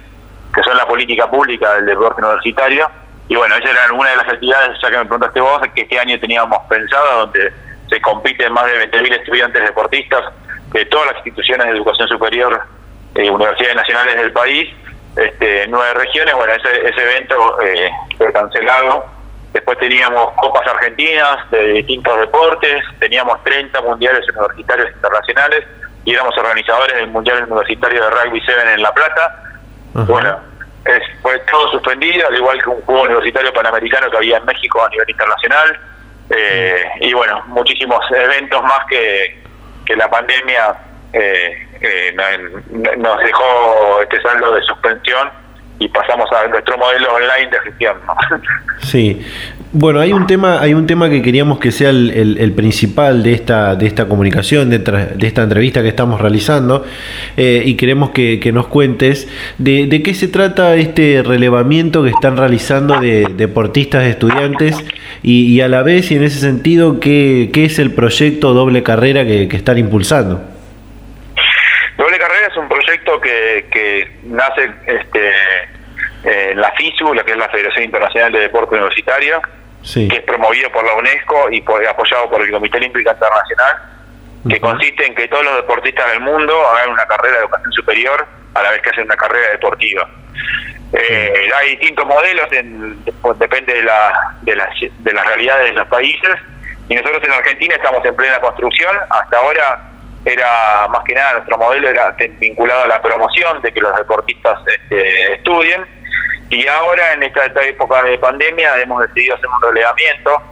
[0.54, 2.90] que son la política pública del deporte universitario,
[3.28, 5.98] y bueno, esa era una de las actividades, ya que me preguntaste vos, que este
[5.98, 7.52] año teníamos pensado, donde
[7.88, 10.24] se compiten más de 20.000 estudiantes deportistas
[10.72, 12.62] de todas las instituciones de educación superior
[13.14, 14.68] y universidades nacionales del país,
[15.16, 16.34] este, nueve regiones.
[16.34, 19.06] Bueno, ese, ese evento eh, fue cancelado.
[19.52, 25.64] Después teníamos copas argentinas de distintos deportes, teníamos 30 mundiales universitarios internacionales
[26.04, 29.42] y éramos organizadores del Mundial Universitario de Rugby 7 en La Plata.
[29.94, 30.38] Bueno,
[31.22, 34.88] fue todo suspendido, al igual que un juego universitario panamericano que había en México a
[34.90, 35.80] nivel internacional.
[36.30, 39.42] Eh, y bueno, muchísimos eventos más que,
[39.84, 40.76] que la pandemia
[41.12, 42.16] eh, eh,
[42.98, 45.30] nos dejó este saldo de suspensión
[45.78, 48.00] y pasamos a nuestro modelo online de gestión.
[48.82, 49.26] Sí,
[49.72, 53.74] bueno, hay un tema, hay un tema que queríamos que sea el, principal de esta,
[53.74, 56.84] de esta comunicación, de, de esta entrevista que estamos realizando,
[57.36, 63.00] eh, y queremos que, nos cuentes de, qué se trata este relevamiento que están realizando
[63.00, 64.76] de deportistas, de estudiantes,
[65.22, 69.24] y, a la vez, y en ese sentido, qué, qué es el proyecto Doble Carrera
[69.24, 70.40] que, que están impulsando.
[71.98, 75.30] Doble Carrera es un proyecto que, que nace este,
[76.26, 79.40] en la FISU, la que es la Federación Internacional de Deporte Universitario,
[79.94, 83.76] que es promovido por la UNESCO y apoyado por el Comité Olímpico Internacional,
[84.48, 88.26] que consiste en que todos los deportistas del mundo hagan una carrera de educación superior
[88.54, 90.08] a la vez que hacen una carrera deportiva.
[90.92, 93.04] Eh, hay distintos modelos, en,
[93.38, 96.30] depende de, la, de, las, de las realidades de los países,
[96.88, 98.96] y nosotros en Argentina estamos en plena construcción.
[99.10, 99.90] Hasta ahora
[100.24, 104.58] era más que nada nuestro modelo era vinculado a la promoción de que los deportistas
[104.66, 105.84] este, estudien
[106.50, 110.42] y ahora, en esta, época de pandemia, hemos decidido hacer un relevamiento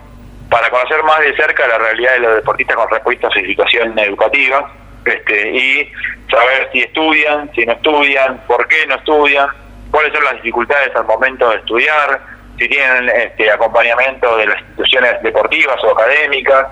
[0.50, 3.98] para conocer más de cerca la realidad de los deportistas con respecto a su situación
[3.98, 4.72] educativa
[5.04, 5.92] este, y
[6.30, 9.48] saber si estudian, si no estudian, por qué no estudian,
[9.90, 12.20] cuáles son las dificultades al momento de estudiar,
[12.58, 16.68] si tienen este, acompañamiento de las instituciones deportivas o académicas.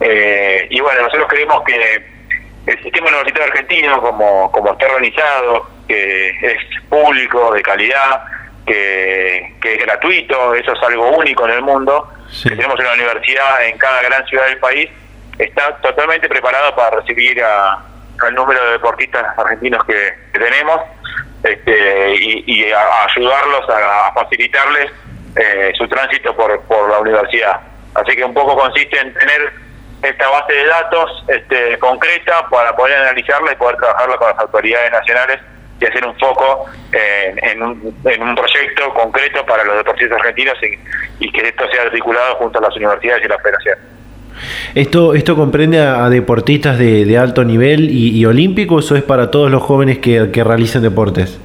[0.00, 2.04] Eh, y bueno, nosotros creemos que
[2.66, 8.24] el sistema universitario argentino, como, como está organizado, que es público, de calidad,
[8.68, 12.10] que, es gratuito, eso es algo único en el mundo,
[12.42, 14.88] que tenemos una universidad en cada gran ciudad del país,
[15.38, 17.82] está totalmente preparada para recibir a,
[18.20, 20.80] al número de deportistas argentinos que, tenemos
[21.42, 24.92] este, y, ayudarlos a, facilitarles
[25.36, 27.60] eh, su tránsito por, por la universidad.
[27.94, 29.52] Así que un poco consiste en tener
[30.02, 34.92] esta base de datos este, concreta para poder analizarla y poder trabajarla con las autoridades
[34.92, 35.40] nacionales
[35.80, 40.56] y hacer un foco en, un, en un proyecto concreto para los deportistas argentinos
[41.20, 43.78] y, que esto sea articulado junto a las universidades y la federación.
[44.74, 49.62] ¿Esto, esto comprende a, deportistas de, alto nivel y, olímpicos o es para todos los
[49.62, 51.40] jóvenes que, que realicen deportes?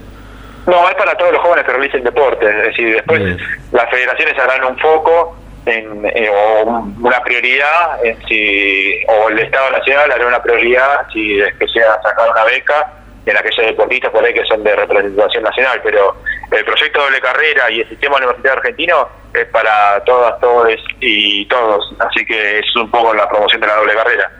[0.65, 2.49] No, es para todos los jóvenes que realicen deportes.
[2.55, 3.37] Es decir, después
[3.71, 9.71] las federaciones harán un foco en, eh, o una prioridad en si o el Estado
[9.71, 14.23] Nacional hará una prioridad si es que sea sacar una beca en aquellos deportistas por
[14.23, 16.15] ahí que son de representación nacional, pero
[16.51, 21.93] el proyecto doble carrera y el sistema universitario argentino es para todas, todos y todos,
[21.99, 24.31] así que es un poco la promoción de la doble carrera.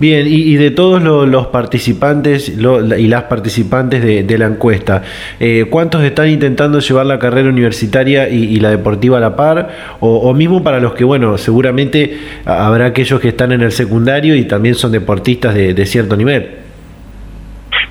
[0.00, 5.02] Bien, y, de todos los, participantes y las participantes de, la encuesta,
[5.38, 9.98] eh, ¿cuántos están intentando llevar la carrera universitaria y, la deportiva a la par?
[10.00, 14.46] O, mismo para los que, bueno, seguramente habrá aquellos que están en el secundario y
[14.46, 16.59] también son deportistas de, cierto nivel.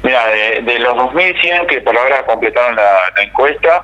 [0.04, 3.84] Mira, de, los 2.100 que por ahora completaron la, encuesta,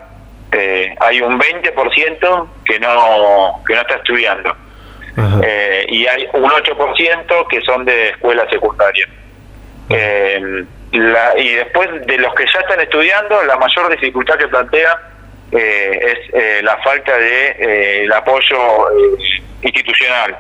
[0.51, 4.55] eh, hay un 20% que no, que no está estudiando.
[5.17, 9.07] Eh, y hay un 8% que son de escuela secundaria.
[9.89, 14.97] Eh, y después de los que ya están estudiando, la mayor dificultad que plantea
[15.51, 18.57] eh, es la falta de el apoyo
[19.61, 20.37] institucional,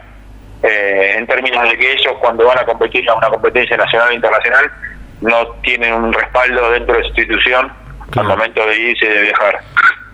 [0.63, 4.71] en términos de que ellos cuando van a competir a una competencia nacional e internacional
[5.21, 7.71] no tienen un respaldo dentro de su institución
[8.15, 9.59] al momento de irse y de viajar.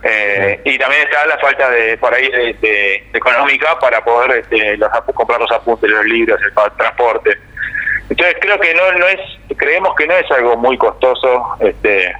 [0.04, 2.28] Eh, y también está la falta de por ahí
[2.60, 7.38] de, económica para poder este, los, comprar los apuntes, los libros, el transporte.
[8.10, 9.20] Entonces creo que no no es
[9.56, 12.12] creemos que no es algo muy costoso este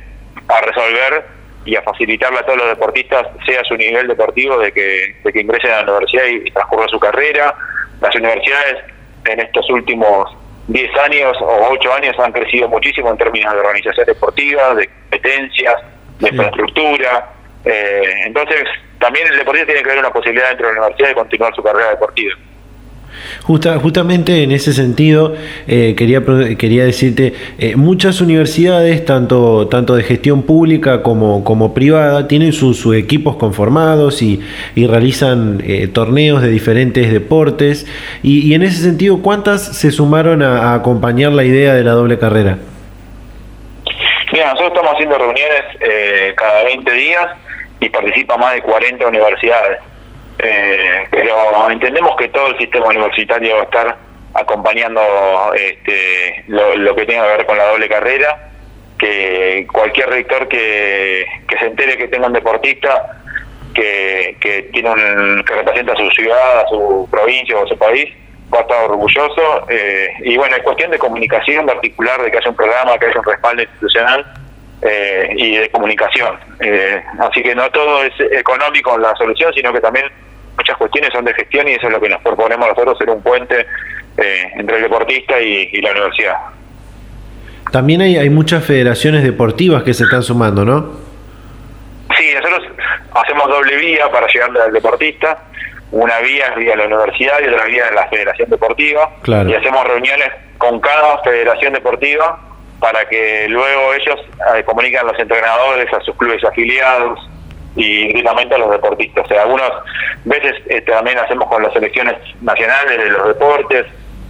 [0.49, 1.25] a resolver
[1.65, 5.41] y a facilitarle a todos los deportistas, sea su nivel deportivo, de que, de que
[5.41, 7.55] ingresen a la universidad y, transcurran su carrera.
[8.01, 8.79] Las universidades
[9.27, 10.37] en estos últimos
[10.69, 15.75] 10 años o 8 años han crecido muchísimo en términos de organización deportiva, de competencias,
[16.21, 17.31] de infraestructura.
[17.65, 18.65] Eh, entonces,
[18.99, 21.63] también el deportista tiene que haber una posibilidad dentro de la universidad de continuar su
[21.63, 22.35] carrera deportiva.
[23.43, 25.35] Justa, justamente en ese sentido,
[25.67, 26.23] eh, quería,
[26.59, 32.83] quería decirte, eh, muchas universidades, tanto, tanto de gestión pública como, como privada, tienen sus,
[32.95, 34.43] equipos conformados y,
[34.77, 37.87] realizan torneos de diferentes deportes.
[38.23, 42.59] Y, en ese sentido, ¿cuántas se sumaron a, acompañar la idea de la doble carrera?
[44.33, 47.27] Mira, nosotros estamos haciendo reuniones cada 20 días
[47.81, 49.92] y participa más de 40 universidades.
[50.43, 51.09] Eh,
[51.71, 53.97] entendemos que todo el sistema universitario va a estar
[54.35, 55.01] acompañando
[55.55, 58.51] este, lo, que tenga que ver con la doble carrera,
[58.99, 61.27] que cualquier rector que,
[61.59, 63.21] se entere que tenga un deportista
[63.75, 67.79] que, que tiene un, que representa a su ciudad, a su provincia o a su
[67.79, 68.13] país,
[68.53, 69.67] va a estar orgulloso.
[69.69, 73.07] Eh, y bueno, es cuestión de comunicación, de articular, de que haya un programa, que
[73.07, 74.27] haya un respaldo institucional
[74.83, 76.39] eh, y de comunicación.
[76.61, 80.07] Eh, así que no todo es económico la solución, sino que también
[80.57, 83.23] muchas cuestiones son de gestión y eso es lo que nos proponemos nosotros, ser un
[83.23, 83.67] puente
[84.17, 86.37] eh, entre el deportista y, la universidad.
[87.71, 90.93] También hay, hay muchas federaciones deportivas que se están sumando, ¿no?
[92.17, 92.69] Sí, nosotros
[93.15, 95.45] hacemos doble vía para llegar al deportista.
[95.91, 99.11] Una vía es vía la universidad y otra vía es la federación deportiva.
[99.27, 102.39] Y hacemos reuniones con cada federación deportiva
[102.81, 104.21] para que luego ellos
[104.55, 107.21] eh, comuniquen a los entrenadores, a sus clubes afiliados
[107.77, 109.25] y directamente a los deportistas.
[109.25, 109.71] O sea, algunas
[110.25, 113.87] veces este, también hacemos con las selecciones nacionales de los deportes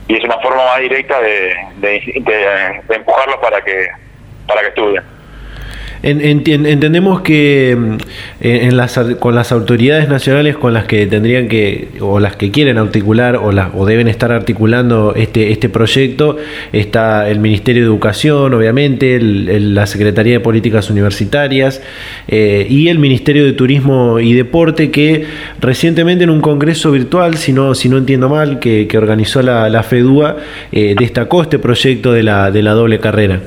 [0.08, 3.88] y es una forma más directa de, de, de empujarlos para que
[4.46, 5.02] para que estudien
[6.02, 7.96] entendemos que mm,
[8.40, 12.78] en las, con las autoridades nacionales con las que tendrían que, o las que quieren
[12.78, 16.36] articular o, o deben estar articulando este, este proyecto,
[16.72, 21.82] está el Ministerio de Educación, obviamente, la Secretaría de Políticas Universitarias
[22.28, 25.24] eh, y el Ministerio de Turismo y Deporte, que
[25.60, 29.82] recientemente en un congreso virtual, si no, si no entiendo mal, que, organizó la, la
[29.82, 30.36] FEDUA,
[30.70, 33.40] eh, destacó este proyecto de la, de la doble carrera.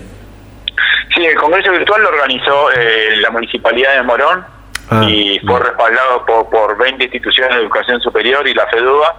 [1.46, 4.44] Congreso Virtual lo organizó eh, la Municipalidad de Morón
[4.90, 9.16] ah, y fue respaldado por, por 20 instituciones de educación superior y la FEDUA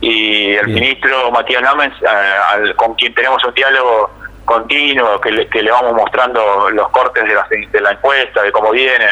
[0.00, 4.10] y el ministro Matías Gámez, eh, con quien tenemos un diálogo
[4.46, 8.52] continuo, que le, que le vamos mostrando los cortes de la, de la encuesta, de
[8.52, 9.08] cómo viene,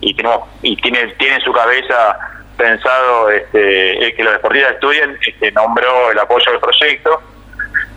[0.00, 2.18] y tenemos y tiene tiene en su cabeza
[2.56, 7.20] pensado este, que los deportistas estudien, este, nombró el apoyo al proyecto,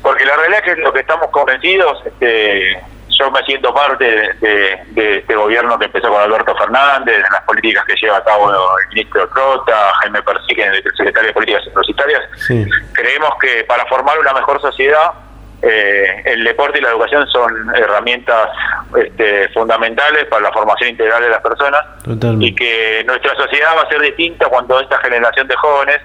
[0.02, 2.82] porque la realidad es que lo que estamos convencidos, este,
[3.20, 7.84] yo me siento parte de, este gobierno que empezó con Alberto Fernández, en las políticas
[7.86, 12.22] que lleva a cabo el ministro Trota, Jaime Persique, el secretario de Políticas Universitarias,
[12.94, 15.12] creemos que para formar una mejor sociedad,
[15.62, 18.50] eh, el deporte y la educación son herramientas
[18.96, 21.82] este, fundamentales para la formación integral de las personas.
[22.40, 26.00] Y que nuestra sociedad va a ser distinta cuando esta generación de jóvenes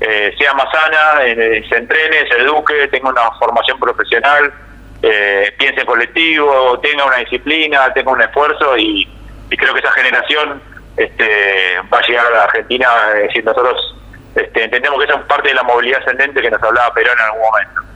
[0.00, 4.52] eh, sea más sana, eh, se entrene, se eduque, tenga una formación profesional,
[5.00, 9.08] piense colectivo, tenga una disciplina, tenga un esfuerzo y,
[9.48, 10.62] creo que esa generación
[10.96, 12.86] este, va a llegar a la Argentina,
[13.32, 13.96] si nosotros
[14.34, 17.24] este, entendemos que esa es parte de la movilidad ascendente que nos hablaba Perón en
[17.24, 17.89] algún momento.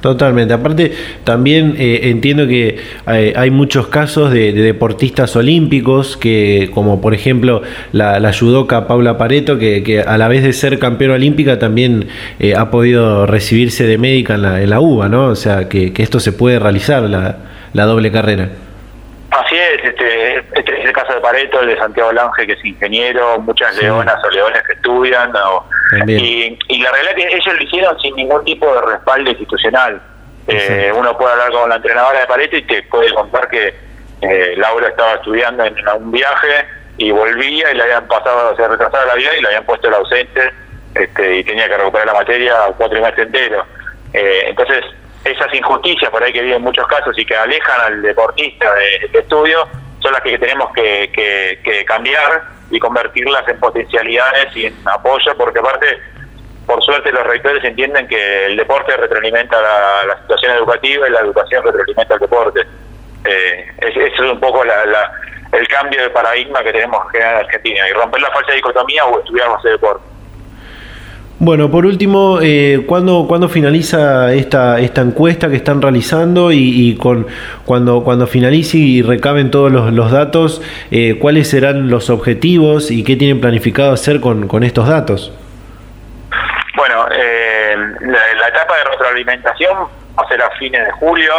[0.00, 0.54] Totalmente.
[0.54, 0.92] Aparte,
[1.24, 8.20] también eh, entiendo que hay, muchos casos de, deportistas olímpicos, que como por ejemplo la,
[8.20, 12.06] la judoka Paula Pareto, que, a la vez de ser campeona olímpica también
[12.38, 15.26] eh, ha podido recibirse de médica en la, en la UBA, ¿no?
[15.26, 18.50] O sea, que, esto se puede realizar, la doble carrera.
[19.44, 22.64] Así es, este, este es el caso de Pareto, el de Santiago Lange, que es
[22.64, 25.32] ingeniero, muchas leonas o leones que estudian,
[26.06, 30.02] y, y, la realidad es que ellos lo hicieron sin ningún tipo de respaldo institucional.
[30.48, 33.74] Eh, uno puede hablar con la entrenadora de Pareto y te puede contar que
[34.22, 36.66] eh, Laura estaba estudiando en, un viaje
[36.96, 39.94] y volvía y le habían pasado, se retrasaba la vida y le habían puesto el
[39.94, 40.52] ausente
[40.94, 43.66] este, y tenía que recuperar la materia cuatro meses enteros.
[44.14, 44.84] Eh, entonces,
[45.30, 49.66] esas injusticias por ahí que viven muchos casos y que alejan al deportista de, estudio
[50.00, 55.98] son las que tenemos que, cambiar y convertirlas en potencialidades y en apoyo, porque aparte,
[56.66, 61.64] por suerte, los rectores entienden que el deporte retroalimenta la, situación educativa y la educación
[61.64, 62.60] retroalimenta el deporte.
[63.24, 64.84] Eh, ese es un poco la,
[65.52, 69.48] el cambio de paradigma que tenemos en Argentina y romper la falsa dicotomía o estudiar
[69.48, 70.07] más de deporte.
[71.40, 77.28] Bueno, por último, eh, ¿cuándo, finaliza esta, esta encuesta que están realizando y, con
[77.64, 80.60] cuando, cuando finalice y recaben todos los, datos,
[80.90, 85.32] eh, cuáles serán los objetivos y qué tienen planificado hacer con, con estos datos?
[86.76, 89.76] Bueno, eh, la, etapa de retroalimentación
[90.18, 91.32] va a ser a fines de julio,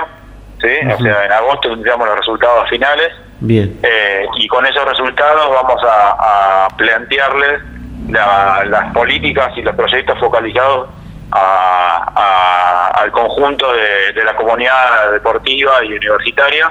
[0.61, 0.87] ¿sí?
[0.97, 3.09] o sea, en agosto tendríamos los resultados finales.
[3.41, 3.77] Bien.
[3.83, 7.78] Eh, y con esos resultados vamos a, a plantearles
[8.09, 10.89] las políticas y los proyectos focalizados
[11.31, 16.69] al conjunto de, la comunidad deportiva y universitaria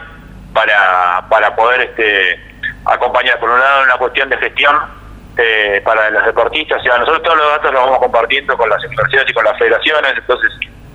[0.53, 2.41] para, para poder este,
[2.85, 4.77] acompañar, por un lado, una cuestión de gestión
[5.37, 6.83] eh, para los deportistas.
[6.85, 10.13] O nosotros todos los datos los vamos compartiendo con las universidades y con las federaciones,
[10.17, 10.51] entonces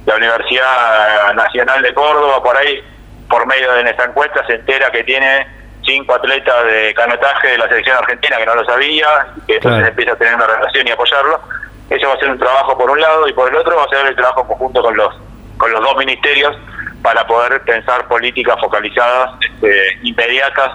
[0.05, 2.83] la Universidad Nacional de Córdoba, por ahí,
[3.29, 5.47] por medio de esta encuesta, se entera que tiene
[5.85, 9.07] cinco atletas de canotaje de la selección argentina que no lo sabía,
[9.37, 11.41] y que entonces empieza a tener una relación y apoyarlo.
[11.89, 13.89] Eso va a ser un trabajo por un lado y por el otro va a
[13.89, 15.13] ser el trabajo conjunto con los
[15.57, 16.57] con los dos ministerios
[17.01, 20.71] para poder pensar políticas focalizadas este, inmediatas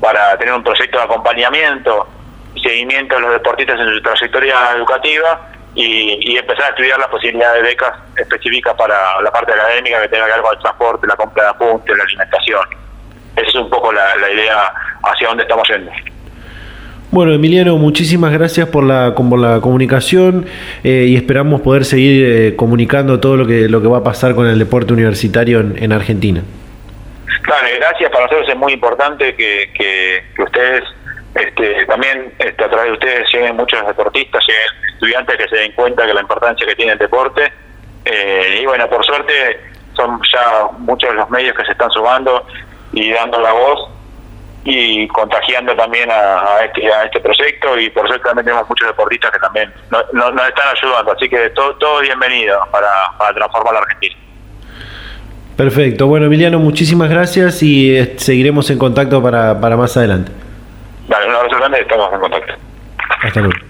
[0.00, 2.06] para tener un proyecto de acompañamiento
[2.54, 5.40] y seguimiento de los deportistas en su trayectoria educativa
[5.74, 10.26] y, empezar a estudiar la posibilidad de becas específicas para la parte académica que tenga
[10.26, 12.87] que ver con el transporte, la compra de apuntes, la alimentación.
[13.38, 14.72] Esa es un poco la, idea
[15.02, 15.90] hacia dónde estamos yendo.
[17.10, 20.46] Bueno, Emiliano, muchísimas gracias por la, por la comunicación
[20.84, 24.34] eh, y esperamos poder seguir eh, comunicando todo lo que, lo que va a pasar
[24.34, 26.42] con el deporte universitario en, Argentina.
[27.42, 28.10] Claro, gracias.
[28.10, 30.84] Para nosotros es muy importante que, que, ustedes,
[31.34, 35.72] este, también este, a través de ustedes, lleguen muchos deportistas, lleguen estudiantes que se den
[35.72, 37.50] cuenta de la importancia que tiene el deporte.
[38.04, 39.32] Eh, y bueno, por suerte
[39.96, 42.46] son ya muchos de los medios que se están sumando
[42.92, 43.90] y dando la voz
[44.64, 49.30] y contagiando también a, este, a este proyecto y por suerte también tenemos muchos deportistas
[49.30, 54.16] que también nos, están ayudando, así que todo, todo bienvenido para, para transformar la Argentina.
[55.56, 60.32] Perfecto, bueno Emiliano, muchísimas gracias y eh, seguiremos en contacto para, para más adelante.
[61.08, 62.54] Dale, un abrazo grande, estamos en contacto.
[63.22, 63.67] Hasta luego.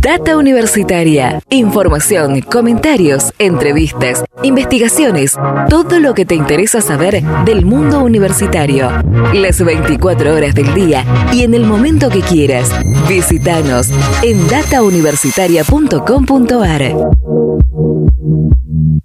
[0.00, 1.40] Data Universitaria.
[1.50, 5.36] Información, comentarios, entrevistas, investigaciones,
[5.68, 8.90] todo lo que te interesa saber del mundo universitario.
[9.32, 12.72] Las 24 horas del día y en el momento que quieras.
[13.08, 13.92] Visítanos
[14.22, 16.82] en datauniversitaria.com.ar.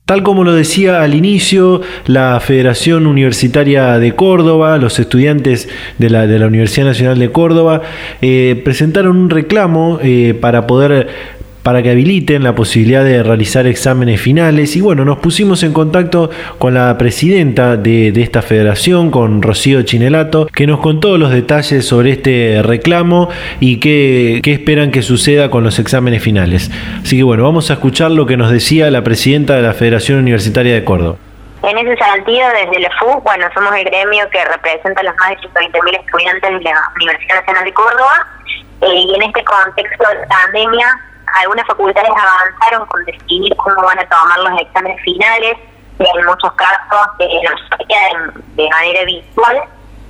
[0.06, 5.68] Tal como lo decía al inicio, la Federación Universitaria de Córdoba, los estudiantes
[5.98, 7.82] de la, Universidad Nacional de Córdoba,
[8.22, 11.37] eh, presentaron un reclamo eh, para poder
[11.68, 14.78] para que habiliten la posibilidad de realizar exámenes finales.
[14.78, 20.48] Y bueno, nos pusimos en contacto con la presidenta de, esta federación, con Rocío Chinelato,
[20.48, 23.28] que nos contó los detalles sobre este reclamo
[23.60, 26.72] y qué, qué esperan que suceda con los exámenes finales.
[27.02, 30.20] Así que bueno, vamos a escuchar lo que nos decía la presidenta de la Federación
[30.20, 31.18] Universitaria de Córdoba.
[31.64, 35.32] En ese sentido, desde el FU, bueno, somos el gremio que representa a los más
[35.32, 38.28] de 120.000 estudiantes de la Universidad Nacional de Córdoba,
[38.80, 40.88] eh, y en este contexto de pandemia,
[41.36, 45.58] algunas facultades avanzaron con decidir cómo van a tomar los exámenes finales,
[46.00, 47.42] en muchos casos eh,
[48.56, 49.64] de manera virtual.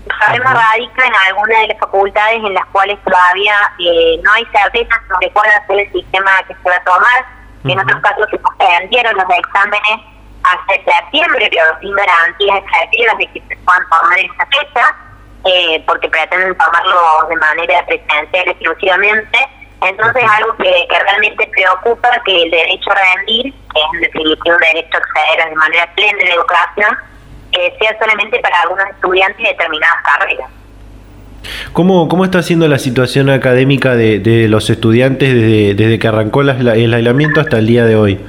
[0.07, 4.45] El problema radica en algunas de las facultades en las cuales todavía eh, no hay
[4.45, 7.37] certeza sobre cuál va a ser el sistema que se va a tomar.
[7.65, 9.99] En otros casos se suspendieron los exámenes
[10.43, 14.95] hasta septiembre, pero sin garantías efectivas de que se puedan tomar en esa fecha,
[15.45, 19.37] eh, porque pretenden tomarlo de manera presencial exclusivamente.
[19.81, 24.61] Entonces, algo que, realmente preocupa que el derecho a rendir, que es en definitiva un
[24.73, 26.97] derecho a acceder de manera plena en la educación,
[27.51, 30.49] eh, sea solamente para algunos estudiantes de determinadas carreras.
[31.73, 36.41] ¿Cómo, ¿Cómo está siendo la situación académica de, de los estudiantes desde, desde que arrancó
[36.41, 38.19] el aislamiento hasta el día de hoy?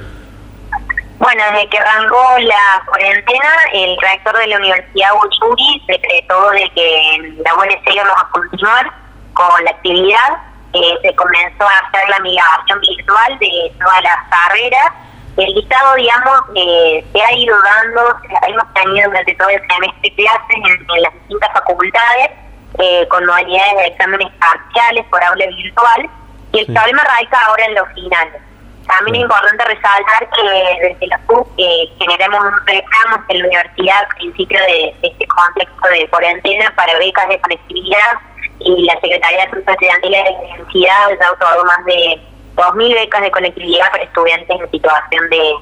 [1.19, 7.15] Bueno, desde que arrancó la cuarentena, el rector de la Universidad Uchuri decretó de que
[7.15, 8.91] en la UNC íbamos a continuar
[9.33, 10.48] con la actividad.
[10.73, 14.93] Eh, se comenzó a hacer la migración virtual de todas las carreras.
[15.37, 18.15] El listado, digamos, eh, se ha ido dando,
[18.47, 22.29] hemos tenido durante todo el semestre clases en, las distintas facultades,
[22.77, 26.09] eh, con modalidades de exámenes parciales por aula virtual,
[26.51, 28.41] y el problema radica ahora en los finales.
[28.89, 33.99] También es importante resaltar que desde la PUC eh, generamos un reclamo en la universidad
[33.99, 38.19] al principio de, este contexto de cuarentena para becas de conectividad
[38.59, 42.19] y la Secretaría de Asuntos Estudiantiles de la Universidad ha otorgado más de
[42.55, 45.53] 2.000 becas de conectividad para estudiantes en situación de,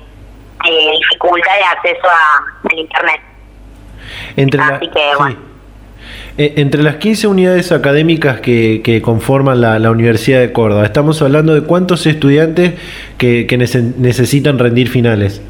[0.98, 3.22] dificultad de acceso a, al Internet.
[4.74, 5.47] Así que, bueno.
[6.38, 11.56] Eh, entre las 15 unidades académicas que, que conforman la, Universidad de Córdoba, estamos hablando
[11.56, 12.74] de cuántos estudiantes
[13.18, 13.48] que,
[13.98, 15.42] necesitan rendir finales.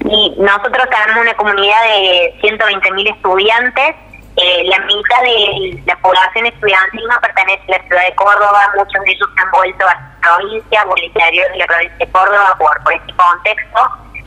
[0.00, 3.96] Y nosotros tenemos una comunidad de 120.000 estudiantes.
[4.36, 8.70] Eh, la mitad de la población estudiantil no pertenece a la ciudad de Córdoba.
[8.76, 11.96] Muchos de ellos se han vuelto a la provincia, por el interior de la provincia
[11.98, 13.80] de Córdoba, por, por este contexto,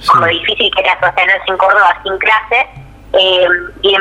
[0.08, 2.87] por lo difícil que era sostenerse en Córdoba sin clases
[3.18, 3.48] eh,
[3.82, 3.96] y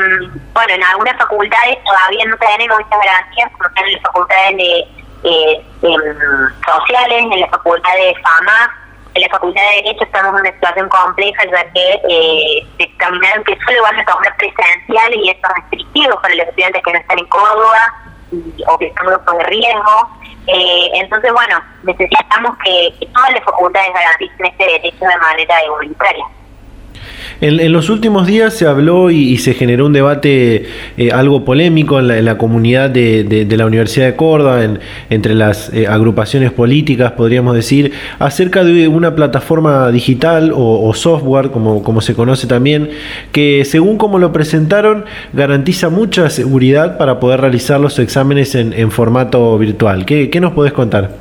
[0.53, 4.87] bueno, en algunas facultades todavía no tenemos muchas garantías, como en las facultades de,
[5.23, 5.65] eh,
[6.65, 10.89] sociales, en la facultad de FAMA, en la facultad de Derecho estamos en una situación
[10.89, 16.21] compleja, ya que eh, determinaron que solo van a tomar presencial y esto es restrictivo
[16.21, 17.93] para los estudiantes que no están en Córdoba
[18.67, 20.09] o que están en grupos de riesgo.
[20.45, 26.25] Eh, entonces, bueno, necesitamos que, que todas las facultades garanticen este derecho de manera voluntaria.
[27.39, 30.67] En, los últimos días se habló y, se generó un debate
[30.97, 34.61] eh, algo polémico en la, comunidad de, la Universidad de Córdoba,
[35.09, 42.01] entre las eh, agrupaciones políticas, podríamos decir, acerca de una plataforma digital o, software, como,
[42.01, 42.89] se conoce también,
[43.31, 49.57] que según como lo presentaron, garantiza mucha seguridad para poder realizar los exámenes en, formato
[49.57, 50.05] virtual.
[50.05, 51.11] ¿Qué, ¿Qué nos podés contar?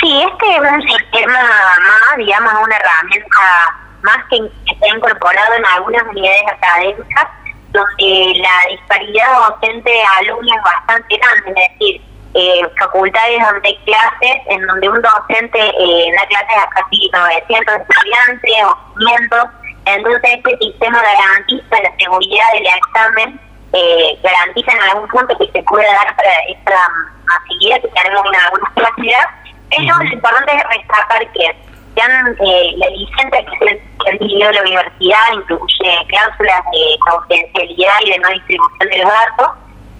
[0.00, 4.36] Sí, este es un sistema más, digamos, una herramienta más que
[4.72, 7.26] está incorporado en algunas unidades académicas
[7.72, 12.00] donde la disparidad docente-alumno es bastante grande, es decir,
[12.34, 17.74] eh, facultades donde hay clases en donde un docente eh, da clases a casi 900
[17.80, 19.44] estudiantes o 500,
[19.86, 23.40] entonces este sistema garantiza la seguridad del examen,
[23.72, 26.78] eh, garantiza en algún punto que se pueda dar para esta
[27.24, 29.26] masividad que tenemos en algunas clases,
[29.70, 31.65] pero lo importante es destacar que
[31.96, 38.18] eh, la licencia que se ha adquirido la universidad incluye cláusulas de confidencialidad y de
[38.18, 39.48] no distribución de los datos.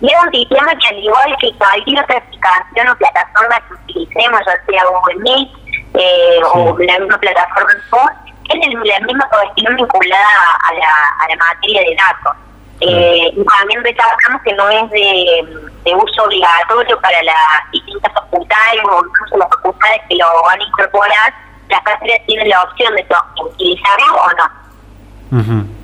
[0.03, 4.41] Y es un sistema que, al igual que cualquier otra aplicación o plataforma que utilicemos,
[4.47, 5.49] ya sea Google Meet
[5.95, 8.15] eh, o la misma plataforma Sport,
[8.51, 12.37] es la misma cuestión vinculada a la, a la materia de datos.
[12.81, 18.83] Eh, y también destacamos que no es de, de, uso obligatorio para las distintas facultades
[18.85, 21.35] o incluso las facultades que lo van a incorporar,
[21.69, 23.05] la cátedra tiene la opción de
[23.43, 25.77] utilizarlo o no.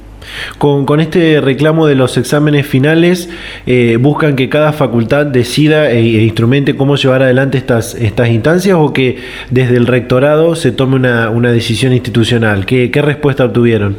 [0.59, 3.29] Con, con, este reclamo de los exámenes finales,
[3.67, 8.77] eh, ¿buscan que cada facultad decida e, e, instrumente cómo llevar adelante estas, estas instancias
[8.79, 12.67] o que desde el rectorado se tome una, una decisión institucional?
[12.67, 13.97] ¿Qué, ¿Qué respuesta obtuvieron?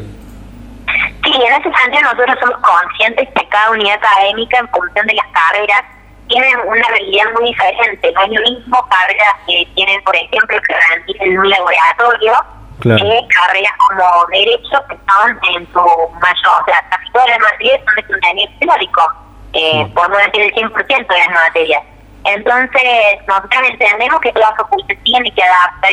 [1.24, 5.28] Sí, en ese sentido nosotros somos conscientes que cada unidad académica, en función de las
[5.28, 5.84] carreras,
[6.28, 8.12] tienen una realidad muy diferente.
[8.14, 12.34] No es lo mismo carreras que tienen, por ejemplo, que rendir en un laboratorio,
[12.82, 17.82] que carreras como Derecho, que son en su mayor, o sea, casi todas las materias
[17.86, 19.14] son de contenido teórico,
[19.54, 21.84] eh, por no decir el 100% de las materias.
[22.26, 25.92] Entonces, nosotros entendemos que toda facultad tiene que adaptar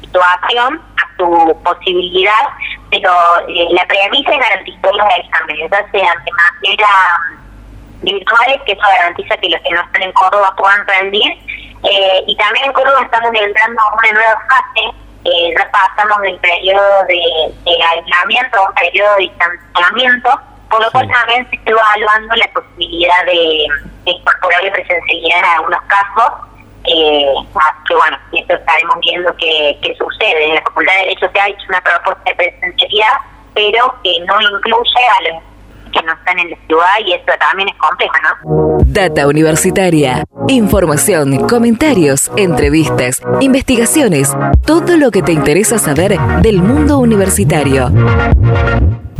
[0.00, 2.48] situación a su posibilidad,
[2.90, 3.12] pero
[3.48, 6.88] eh, la premisa es garantizar los exámenes, ya sean de manera
[8.02, 11.32] virtuales, que eso garantiza que los que no están en Córdoba puedan rendir.
[11.82, 16.36] Eh, y también en Córdoba estamos entrando a una nueva fase, eh, ya pasamos del
[16.38, 20.30] periodo de, aislamiento a un periodo de distanciamiento,
[20.70, 23.66] por lo cual también se está evaluando la posibilidad de,
[24.04, 26.32] incorporar la presencialidad en algunos casos.
[26.84, 27.34] Eh,
[27.86, 30.48] que bueno, esto estaremos viendo qué, qué sucede.
[30.48, 33.12] En la Facultad de Derecho se ha hecho una propuesta de presencialidad,
[33.54, 35.42] pero que no incluye a los
[35.90, 38.78] que no están en la ciudad y eso también es complejo, ¿no?
[38.84, 40.24] Data Universitaria.
[40.48, 44.34] Información, comentarios, entrevistas, investigaciones,
[44.64, 47.90] todo lo que te interesa saber del mundo universitario.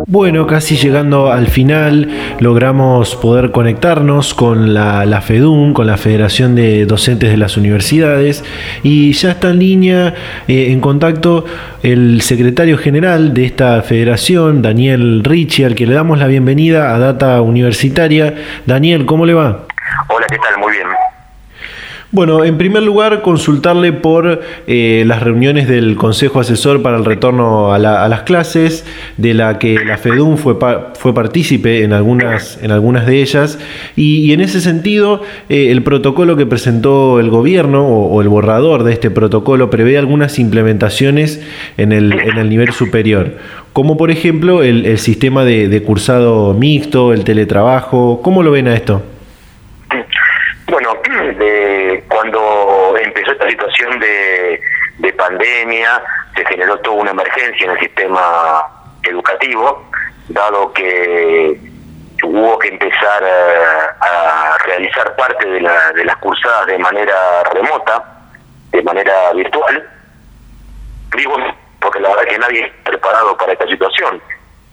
[0.08, 2.08] Bueno, casi llegando al final,
[2.40, 8.44] logramos poder conectarnos con la, la, FEDUM, con la Federación de Docentes de las Universidades,
[8.82, 10.14] y ya está en línea,
[10.48, 11.44] eh, en contacto,
[11.82, 16.98] el secretario general de esta federación, Daniel Ricci, al que le damos la bienvenida a
[16.98, 18.34] Data Universitaria.
[18.66, 19.66] Daniel, ¿cómo le va?
[20.08, 20.58] Hola, ¿qué tal?
[20.58, 20.88] Muy bien.
[22.14, 27.72] Bueno, en primer lugar, consultarle por eh, las reuniones del Consejo Asesor para el Retorno
[27.72, 28.84] a, las Clases,
[29.16, 30.58] de la que la FEDUM fue,
[30.92, 33.58] fue partícipe en algunas, en algunas de ellas,
[33.96, 38.92] y, en ese sentido, eh, el protocolo que presentó el gobierno o, el borrador de
[38.92, 41.40] este protocolo prevé algunas implementaciones
[41.78, 43.38] en el, en el nivel superior,
[43.72, 48.20] como por ejemplo el, el sistema de, de cursado mixto, el teletrabajo.
[48.22, 49.02] ¿Cómo lo ven a esto?
[51.12, 56.02] De cuando empezó esta situación de, pandemia,
[56.34, 58.66] se generó toda una emergencia en el sistema
[59.02, 59.84] educativo,
[60.28, 61.58] dado que
[62.24, 65.60] hubo que empezar a, realizar parte de,
[65.94, 68.04] de las cursadas de manera remota,
[68.70, 69.88] de manera virtual.
[71.14, 71.36] Digo,
[71.80, 74.22] porque la verdad que nadie está preparado para esta situación,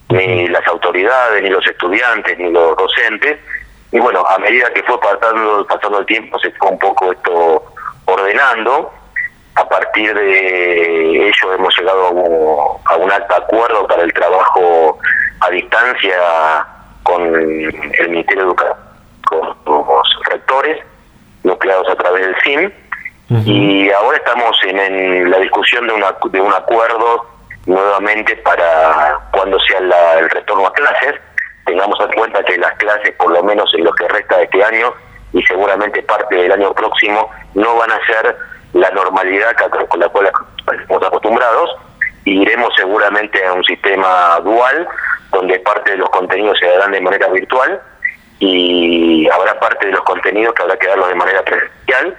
[0.08, 3.38] ni las autoridades, ni los estudiantes, ni los docentes,
[3.92, 7.64] y bueno, a medida que fue pasando, pasando el tiempo, se fue un poco esto
[8.04, 8.92] ordenando.
[9.56, 12.06] A partir de ello hemos llegado
[12.84, 14.98] a un, alto acuerdo para el trabajo
[15.40, 16.16] a distancia
[17.02, 18.76] con el Ministerio de Educación,
[19.24, 20.78] con los rectores,
[21.42, 22.74] nucleados a través del CIN.
[23.44, 27.26] Y ahora estamos en, la discusión de, una, de un acuerdo
[27.66, 31.20] nuevamente para cuando sea el retorno a clases
[31.70, 34.64] tengamos en cuenta que las clases, por lo menos en lo que resta de este
[34.64, 34.92] año
[35.32, 38.36] y seguramente parte del año próximo, no van a ser
[38.72, 39.54] la normalidad
[39.88, 40.32] con la cual
[40.80, 41.70] estamos acostumbrados.
[42.24, 44.88] Y iremos seguramente a un sistema dual
[45.30, 47.80] donde parte de los contenidos se darán de manera virtual
[48.40, 52.16] y habrá parte de los contenidos que habrá que darlos de manera presencial,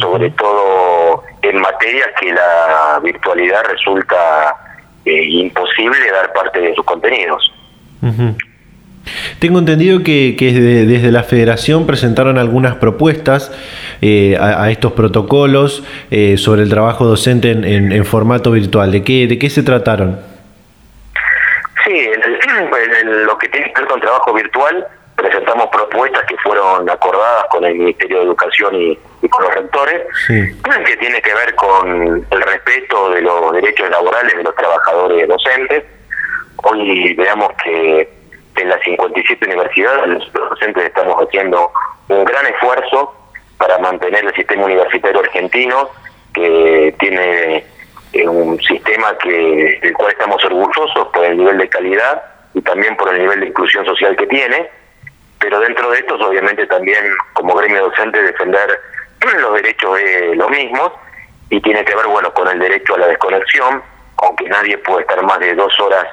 [0.00, 4.56] sobre todo en materias que la virtualidad resulta
[5.04, 7.52] eh, imposible dar parte de sus contenidos.
[9.38, 13.52] Tengo entendido que, desde, la federación presentaron algunas propuestas
[14.00, 18.92] eh, a, estos protocolos eh, sobre el trabajo docente en, formato virtual.
[18.92, 20.18] ¿De qué, ¿De qué se trataron?
[21.84, 27.44] Sí, en, lo que tiene que ver con trabajo virtual, presentamos propuestas que fueron acordadas
[27.50, 32.42] con el Ministerio de Educación y, con los rectores, que tiene que ver con el
[32.42, 35.84] respeto de los derechos laborales de los trabajadores docentes.
[36.56, 38.08] Hoy veamos que
[38.56, 41.72] en las 57 universidades, los docentes estamos haciendo
[42.08, 43.14] un gran esfuerzo
[43.58, 45.90] para mantener el sistema universitario argentino,
[46.32, 47.64] que tiene
[48.12, 52.22] eh, un sistema que del cual estamos orgullosos por el nivel de calidad
[52.54, 54.68] y también por el nivel de inclusión social que tiene,
[55.38, 58.80] pero dentro de estos obviamente también como gremio docente defender
[59.38, 60.92] los derechos de los mismos
[61.50, 63.82] y tiene que ver, bueno, con el derecho a la desconexión,
[64.18, 66.06] aunque nadie puede estar más de dos horas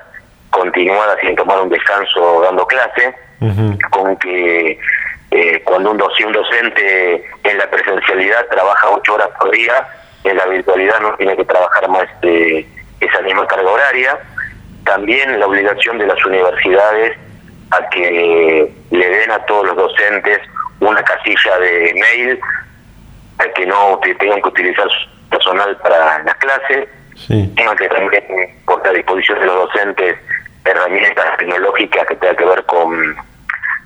[0.52, 3.16] continuadas sin tomar un descanso dando clase,
[3.90, 4.78] con que
[5.32, 9.88] eh, cuando un, docente en la presencialidad trabaja ocho horas por día,
[10.24, 12.68] en la virtualidad no tiene que trabajar más de
[13.00, 14.20] esa misma carga horaria.
[14.84, 17.18] También la obligación de las universidades
[17.72, 20.40] a que le den a todos los docentes
[20.82, 22.40] una casilla de mail,
[23.40, 26.88] a que no tengan que utilizar su personal para las clases,
[27.28, 28.24] tengan que también
[28.66, 30.18] poner a disposición de los docentes
[30.66, 33.16] herramientas tecnológicas que tengan que ver con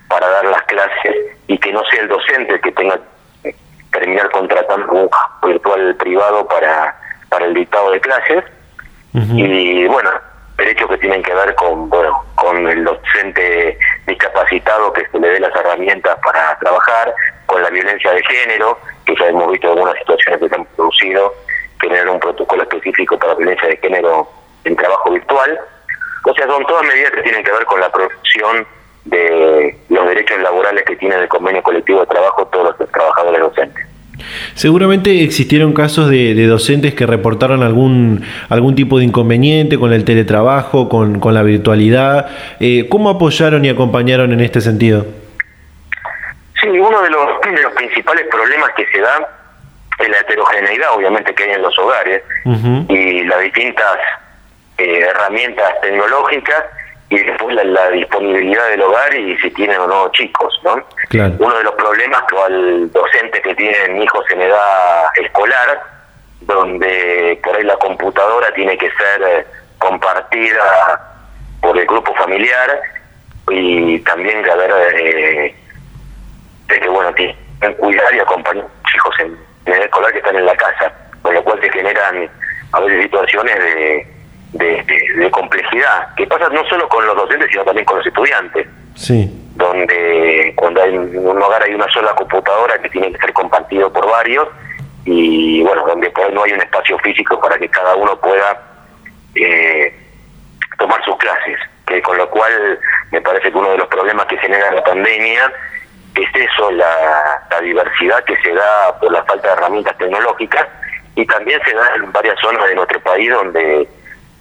[0.08, 1.16] para dar las clases
[1.48, 3.00] y que no sea el docente que tenga
[3.44, 3.56] que
[3.92, 5.10] terminar contratando un
[5.44, 6.96] virtual privado para,
[7.30, 8.44] para el dictado de clases.
[9.14, 10.12] Y bueno,
[10.58, 15.40] derechos que tienen que ver con bueno con el docente discapacitado que se le dé
[15.40, 17.14] las herramientas para trabajar,
[17.46, 21.34] con la violencia de género, que ya hemos visto algunas situaciones que se han producido,
[21.80, 24.30] tener un protocolo específico para violencia de género
[24.64, 25.60] en trabajo virtual.
[26.26, 28.66] O sea, son todas medidas que tienen que ver con la protección
[29.06, 33.86] de los derechos laborales que tiene el convenio colectivo de trabajo todos los trabajadores docentes.
[34.56, 40.90] Seguramente existieron casos de, docentes que reportaron algún, algún tipo de inconveniente con el teletrabajo,
[40.90, 42.28] con, con la virtualidad.
[42.60, 45.06] Eh, ¿Cómo apoyaron y acompañaron en este sentido?
[46.62, 49.28] Sí, uno de los, de los principales problemas que se da
[50.00, 52.24] es la heterogeneidad, obviamente, que hay en los hogares
[52.90, 53.98] y las distintas
[54.78, 56.66] eh, herramientas tecnológicas
[57.10, 60.84] y después la, disponibilidad del hogar y si tienen o no chicos, ¿no?
[61.40, 65.82] Uno de los problemas que al docente que tienen hijos en edad escolar,
[66.42, 69.46] donde por ahí la computadora tiene que ser eh,
[69.78, 71.00] compartida
[71.62, 72.82] por el grupo familiar
[73.50, 75.56] y también que haber eh,
[76.68, 77.36] de que bueno tienen
[77.78, 80.92] cuidar y acompañar a los hijos en, en edad escolar que están en la casa,
[81.22, 82.30] con lo cual te generan
[82.72, 84.15] a veces situaciones de
[84.58, 88.68] de, complejidad, que pasa no solo con los docentes, sino también con los estudiantes.
[88.96, 89.30] Sí.
[89.56, 93.92] Donde cuando hay en un hogar hay una sola computadora que tiene que ser compartido
[93.92, 94.48] por varios
[95.06, 98.62] y bueno, donde no hay un espacio físico para que cada uno pueda
[99.36, 99.94] eh,
[100.78, 101.58] tomar sus clases.
[101.86, 102.80] Que con lo cual
[103.12, 105.52] me parece que uno de los problemas que genera la pandemia
[106.16, 110.66] es eso, la, la diversidad que se da por la falta de herramientas tecnológicas
[111.16, 113.88] y también se da en varias zonas de nuestro país donde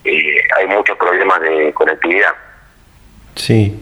[0.04, 2.32] eh, hay muchos problemas de conectividad.
[3.34, 3.74] Sí.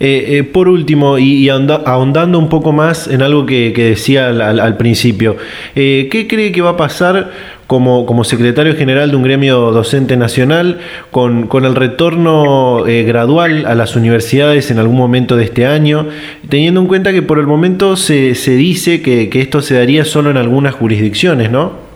[0.00, 5.36] Eh, eh, por último, y, ahondando un poco más en algo que, decía al, principio,
[5.74, 7.32] ¿qué cree que va a pasar
[7.66, 10.80] como, como, secretario general de un gremio docente nacional
[11.10, 16.08] con, con el retorno gradual a las universidades en algún momento de este año,
[16.48, 20.04] teniendo en cuenta que por el momento se, se dice que, que esto se daría
[20.04, 21.88] solo en algunas jurisdicciones, ¿no?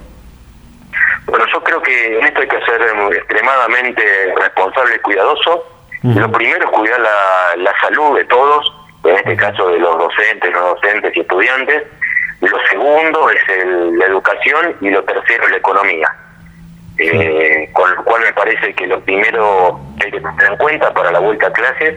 [2.19, 2.81] en esto hay que ser
[3.33, 4.03] extremadamente
[4.37, 5.64] responsable y cuidadoso.
[6.03, 8.72] Lo primero es cuidar la, salud de todos,
[9.05, 11.85] en este caso de los docentes, no docentes y estudiantes.
[12.41, 13.41] Lo segundo es
[13.97, 16.09] la educación y lo tercero es la economía.
[16.99, 20.93] Eh, con lo cual me parece que lo primero que hay que tener en cuenta
[20.93, 21.97] para la vuelta a clases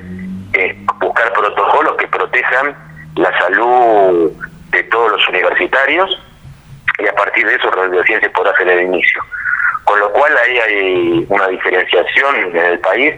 [0.54, 2.76] es buscar protocolos que protejan
[3.16, 4.32] la salud
[4.70, 6.22] de todos los universitarios
[6.98, 9.22] y a partir de eso recién se podrá hacer el inicio.
[9.86, 13.16] Con lo cual ahí hay una diferenciación en el país.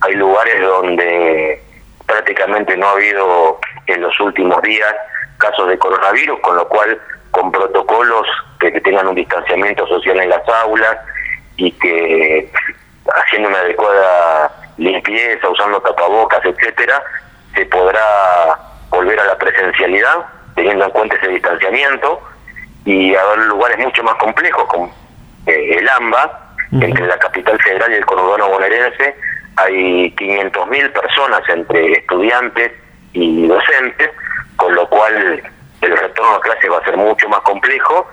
[0.00, 1.62] Hay lugares donde
[2.06, 4.94] prácticamente no ha habido en los últimos días
[5.38, 7.00] casos de coronavirus, con lo cual
[7.30, 8.26] con protocolos
[8.58, 10.96] que, tengan un distanciamiento social en las aulas
[11.56, 12.50] y que
[13.14, 17.02] haciendo una adecuada limpieza, usando tapabocas, etcétera,
[17.54, 18.58] se podrá
[18.90, 22.20] volver a la presencialidad teniendo en cuenta ese distanciamiento
[22.84, 24.92] y haber lugares mucho más complejos como
[25.48, 29.16] eh, el AMBA, entre la capital federal y el conurbano bonaerense,
[29.56, 32.72] hay 500.000 personas entre estudiantes
[33.12, 34.10] y docentes,
[34.56, 35.42] con lo cual
[35.80, 38.06] el retorno a clase va a ser mucho más complejo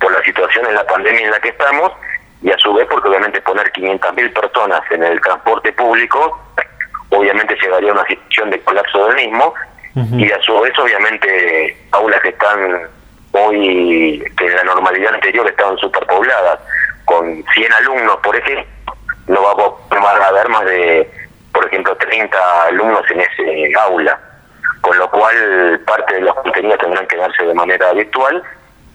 [0.00, 1.92] por la situación en la pandemia en la que estamos
[2.42, 6.40] y a su vez porque obviamente poner 500.000 personas en el transporte público
[7.10, 9.54] obviamente llegaría a una situación de colapso del mismo
[10.16, 12.88] y a su vez obviamente aulas que están
[13.32, 16.60] hoy que en la normalidad anterior estaban superpobladas,
[17.04, 18.64] con 100 alumnos, por ejemplo,
[19.26, 21.10] no va a haber más de,
[21.52, 24.18] por ejemplo, 30 alumnos en ese aula,
[24.80, 28.42] con lo cual parte de los contenidos tendrán que darse de manera virtual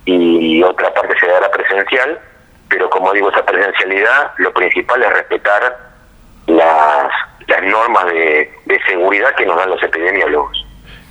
[0.06, 2.20] y otra parte se dará presencial,
[2.70, 5.78] pero como digo, esa presencialidad, lo principal es respetar
[6.48, 7.12] las,
[7.48, 10.65] las normas de, de seguridad que nos dan los epidemiólogos.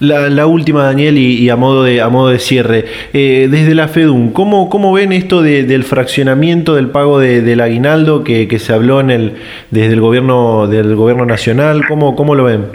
[0.04, 2.84] La, última, Daniel, y, a modo de a modo de cierre.
[3.12, 8.58] Eh, desde la FEDUM, ¿cómo, ¿cómo ven esto del fraccionamiento del pago del aguinaldo que,
[8.58, 9.36] se habló en el
[9.70, 11.86] desde el gobierno del gobierno nacional?
[11.88, 12.72] ¿Cómo, cómo lo ven?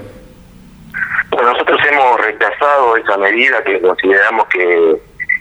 [1.32, 4.98] Bueno, nosotros hemos rechazado esa medida que consideramos que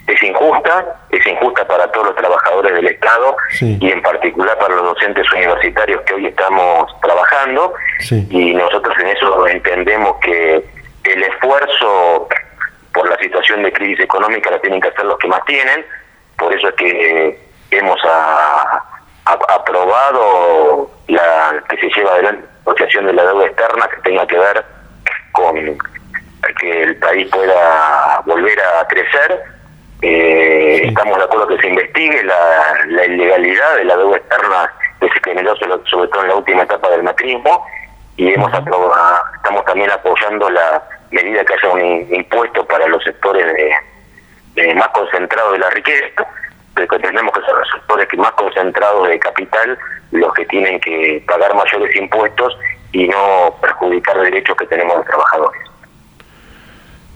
[0.08, 4.84] es injusta, es injusta para todos los trabajadores del Estado y en particular para los
[4.84, 7.74] docentes universitarios que hoy estamos trabajando
[8.30, 10.64] y nosotros en eso entendemos que
[11.12, 12.28] el esfuerzo
[12.92, 15.84] por la situación de crisis económica la tienen que hacer los que más tienen,
[16.36, 17.38] por eso es que
[17.70, 18.00] hemos
[19.24, 24.38] aprobado la que se lleva adelante la negociación de la deuda externa que tenga que
[24.38, 24.64] ver
[25.32, 25.78] con
[26.60, 29.42] que el país pueda volver a crecer.
[30.02, 35.08] Eh, Estamos de acuerdo que se investigue la, la, ilegalidad de la deuda externa que
[35.08, 37.66] se generó sobre, todo en la última etapa del macrismo
[38.16, 43.46] y hemos estamos también apoyando la medida que haya un impuesto para los sectores
[44.56, 46.26] de, más concentrados de la riqueza,
[46.74, 49.78] pero entendemos que son los sectores más concentrados de capital
[50.10, 52.56] los que tienen que pagar mayores impuestos
[52.92, 55.60] y no perjudicar derechos que tenemos los trabajadores.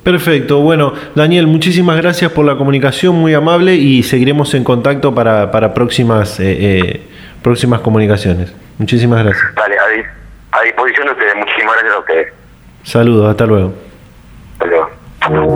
[0.02, 5.52] Perfecto, bueno, Daniel, muchísimas gracias por la comunicación, muy amable y seguiremos en contacto para,
[5.52, 7.06] para próximas, eh, eh,
[7.40, 8.52] próximas comunicaciones.
[8.78, 9.54] Muchísimas gracias.
[9.54, 9.76] Vale,
[10.50, 12.41] a, disposición de ustedes, muchísimas gracias a ustedes.
[12.82, 13.72] Saludos, hasta luego.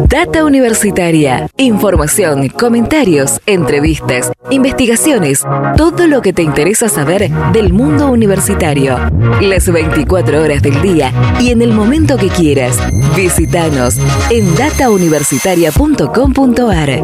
[0.09, 1.49] Data Universitaria.
[1.57, 5.45] Información, comentarios, entrevistas, investigaciones,
[5.77, 8.97] todo lo que te interesa saber del mundo universitario.
[9.41, 12.79] Las 24 horas del día y en el momento que quieras.
[13.17, 13.99] Visítanos
[14.31, 17.03] en datauniversitaria.com.ar.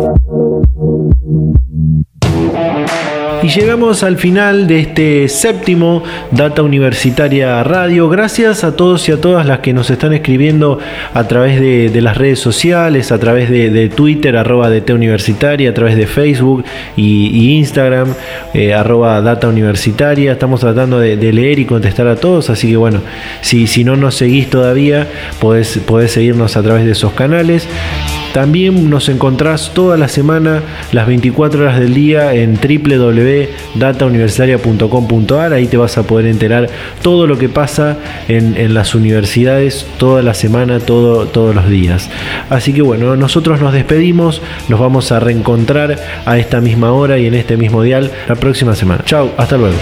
[3.43, 8.09] Y llegamos al final de este séptimo Data Universitaria Radio.
[8.09, 10.79] Gracias a todos y a todas las que nos están escribiendo
[11.13, 15.97] a través de, las redes sociales, a través de, Twitter, arroba DT Universitaria, a través
[15.97, 16.65] de Facebook
[16.97, 18.15] y, Instagram,
[18.55, 20.33] eh, arroba Data Universitaria.
[20.33, 23.01] Estamos tratando de, leer y contestar a todos, así que bueno,
[23.41, 25.09] si, si no nos seguís todavía,
[25.41, 27.67] podés, podés seguirnos a través de esos canales.
[28.33, 30.63] También nos encontrás toda la semana,
[30.93, 35.53] las 24 horas del día, en www.datauniversitaria.com.ar.
[35.53, 36.69] Ahí te vas a poder enterar
[37.03, 42.09] todo lo que pasa en, las universidades toda la semana, todo, todos los días.
[42.49, 47.27] Así que bueno, nosotros nos despedimos, nos vamos a reencontrar a esta misma hora y
[47.27, 49.05] en este mismo dial la próxima semana.
[49.05, 49.77] Chao, hasta luego.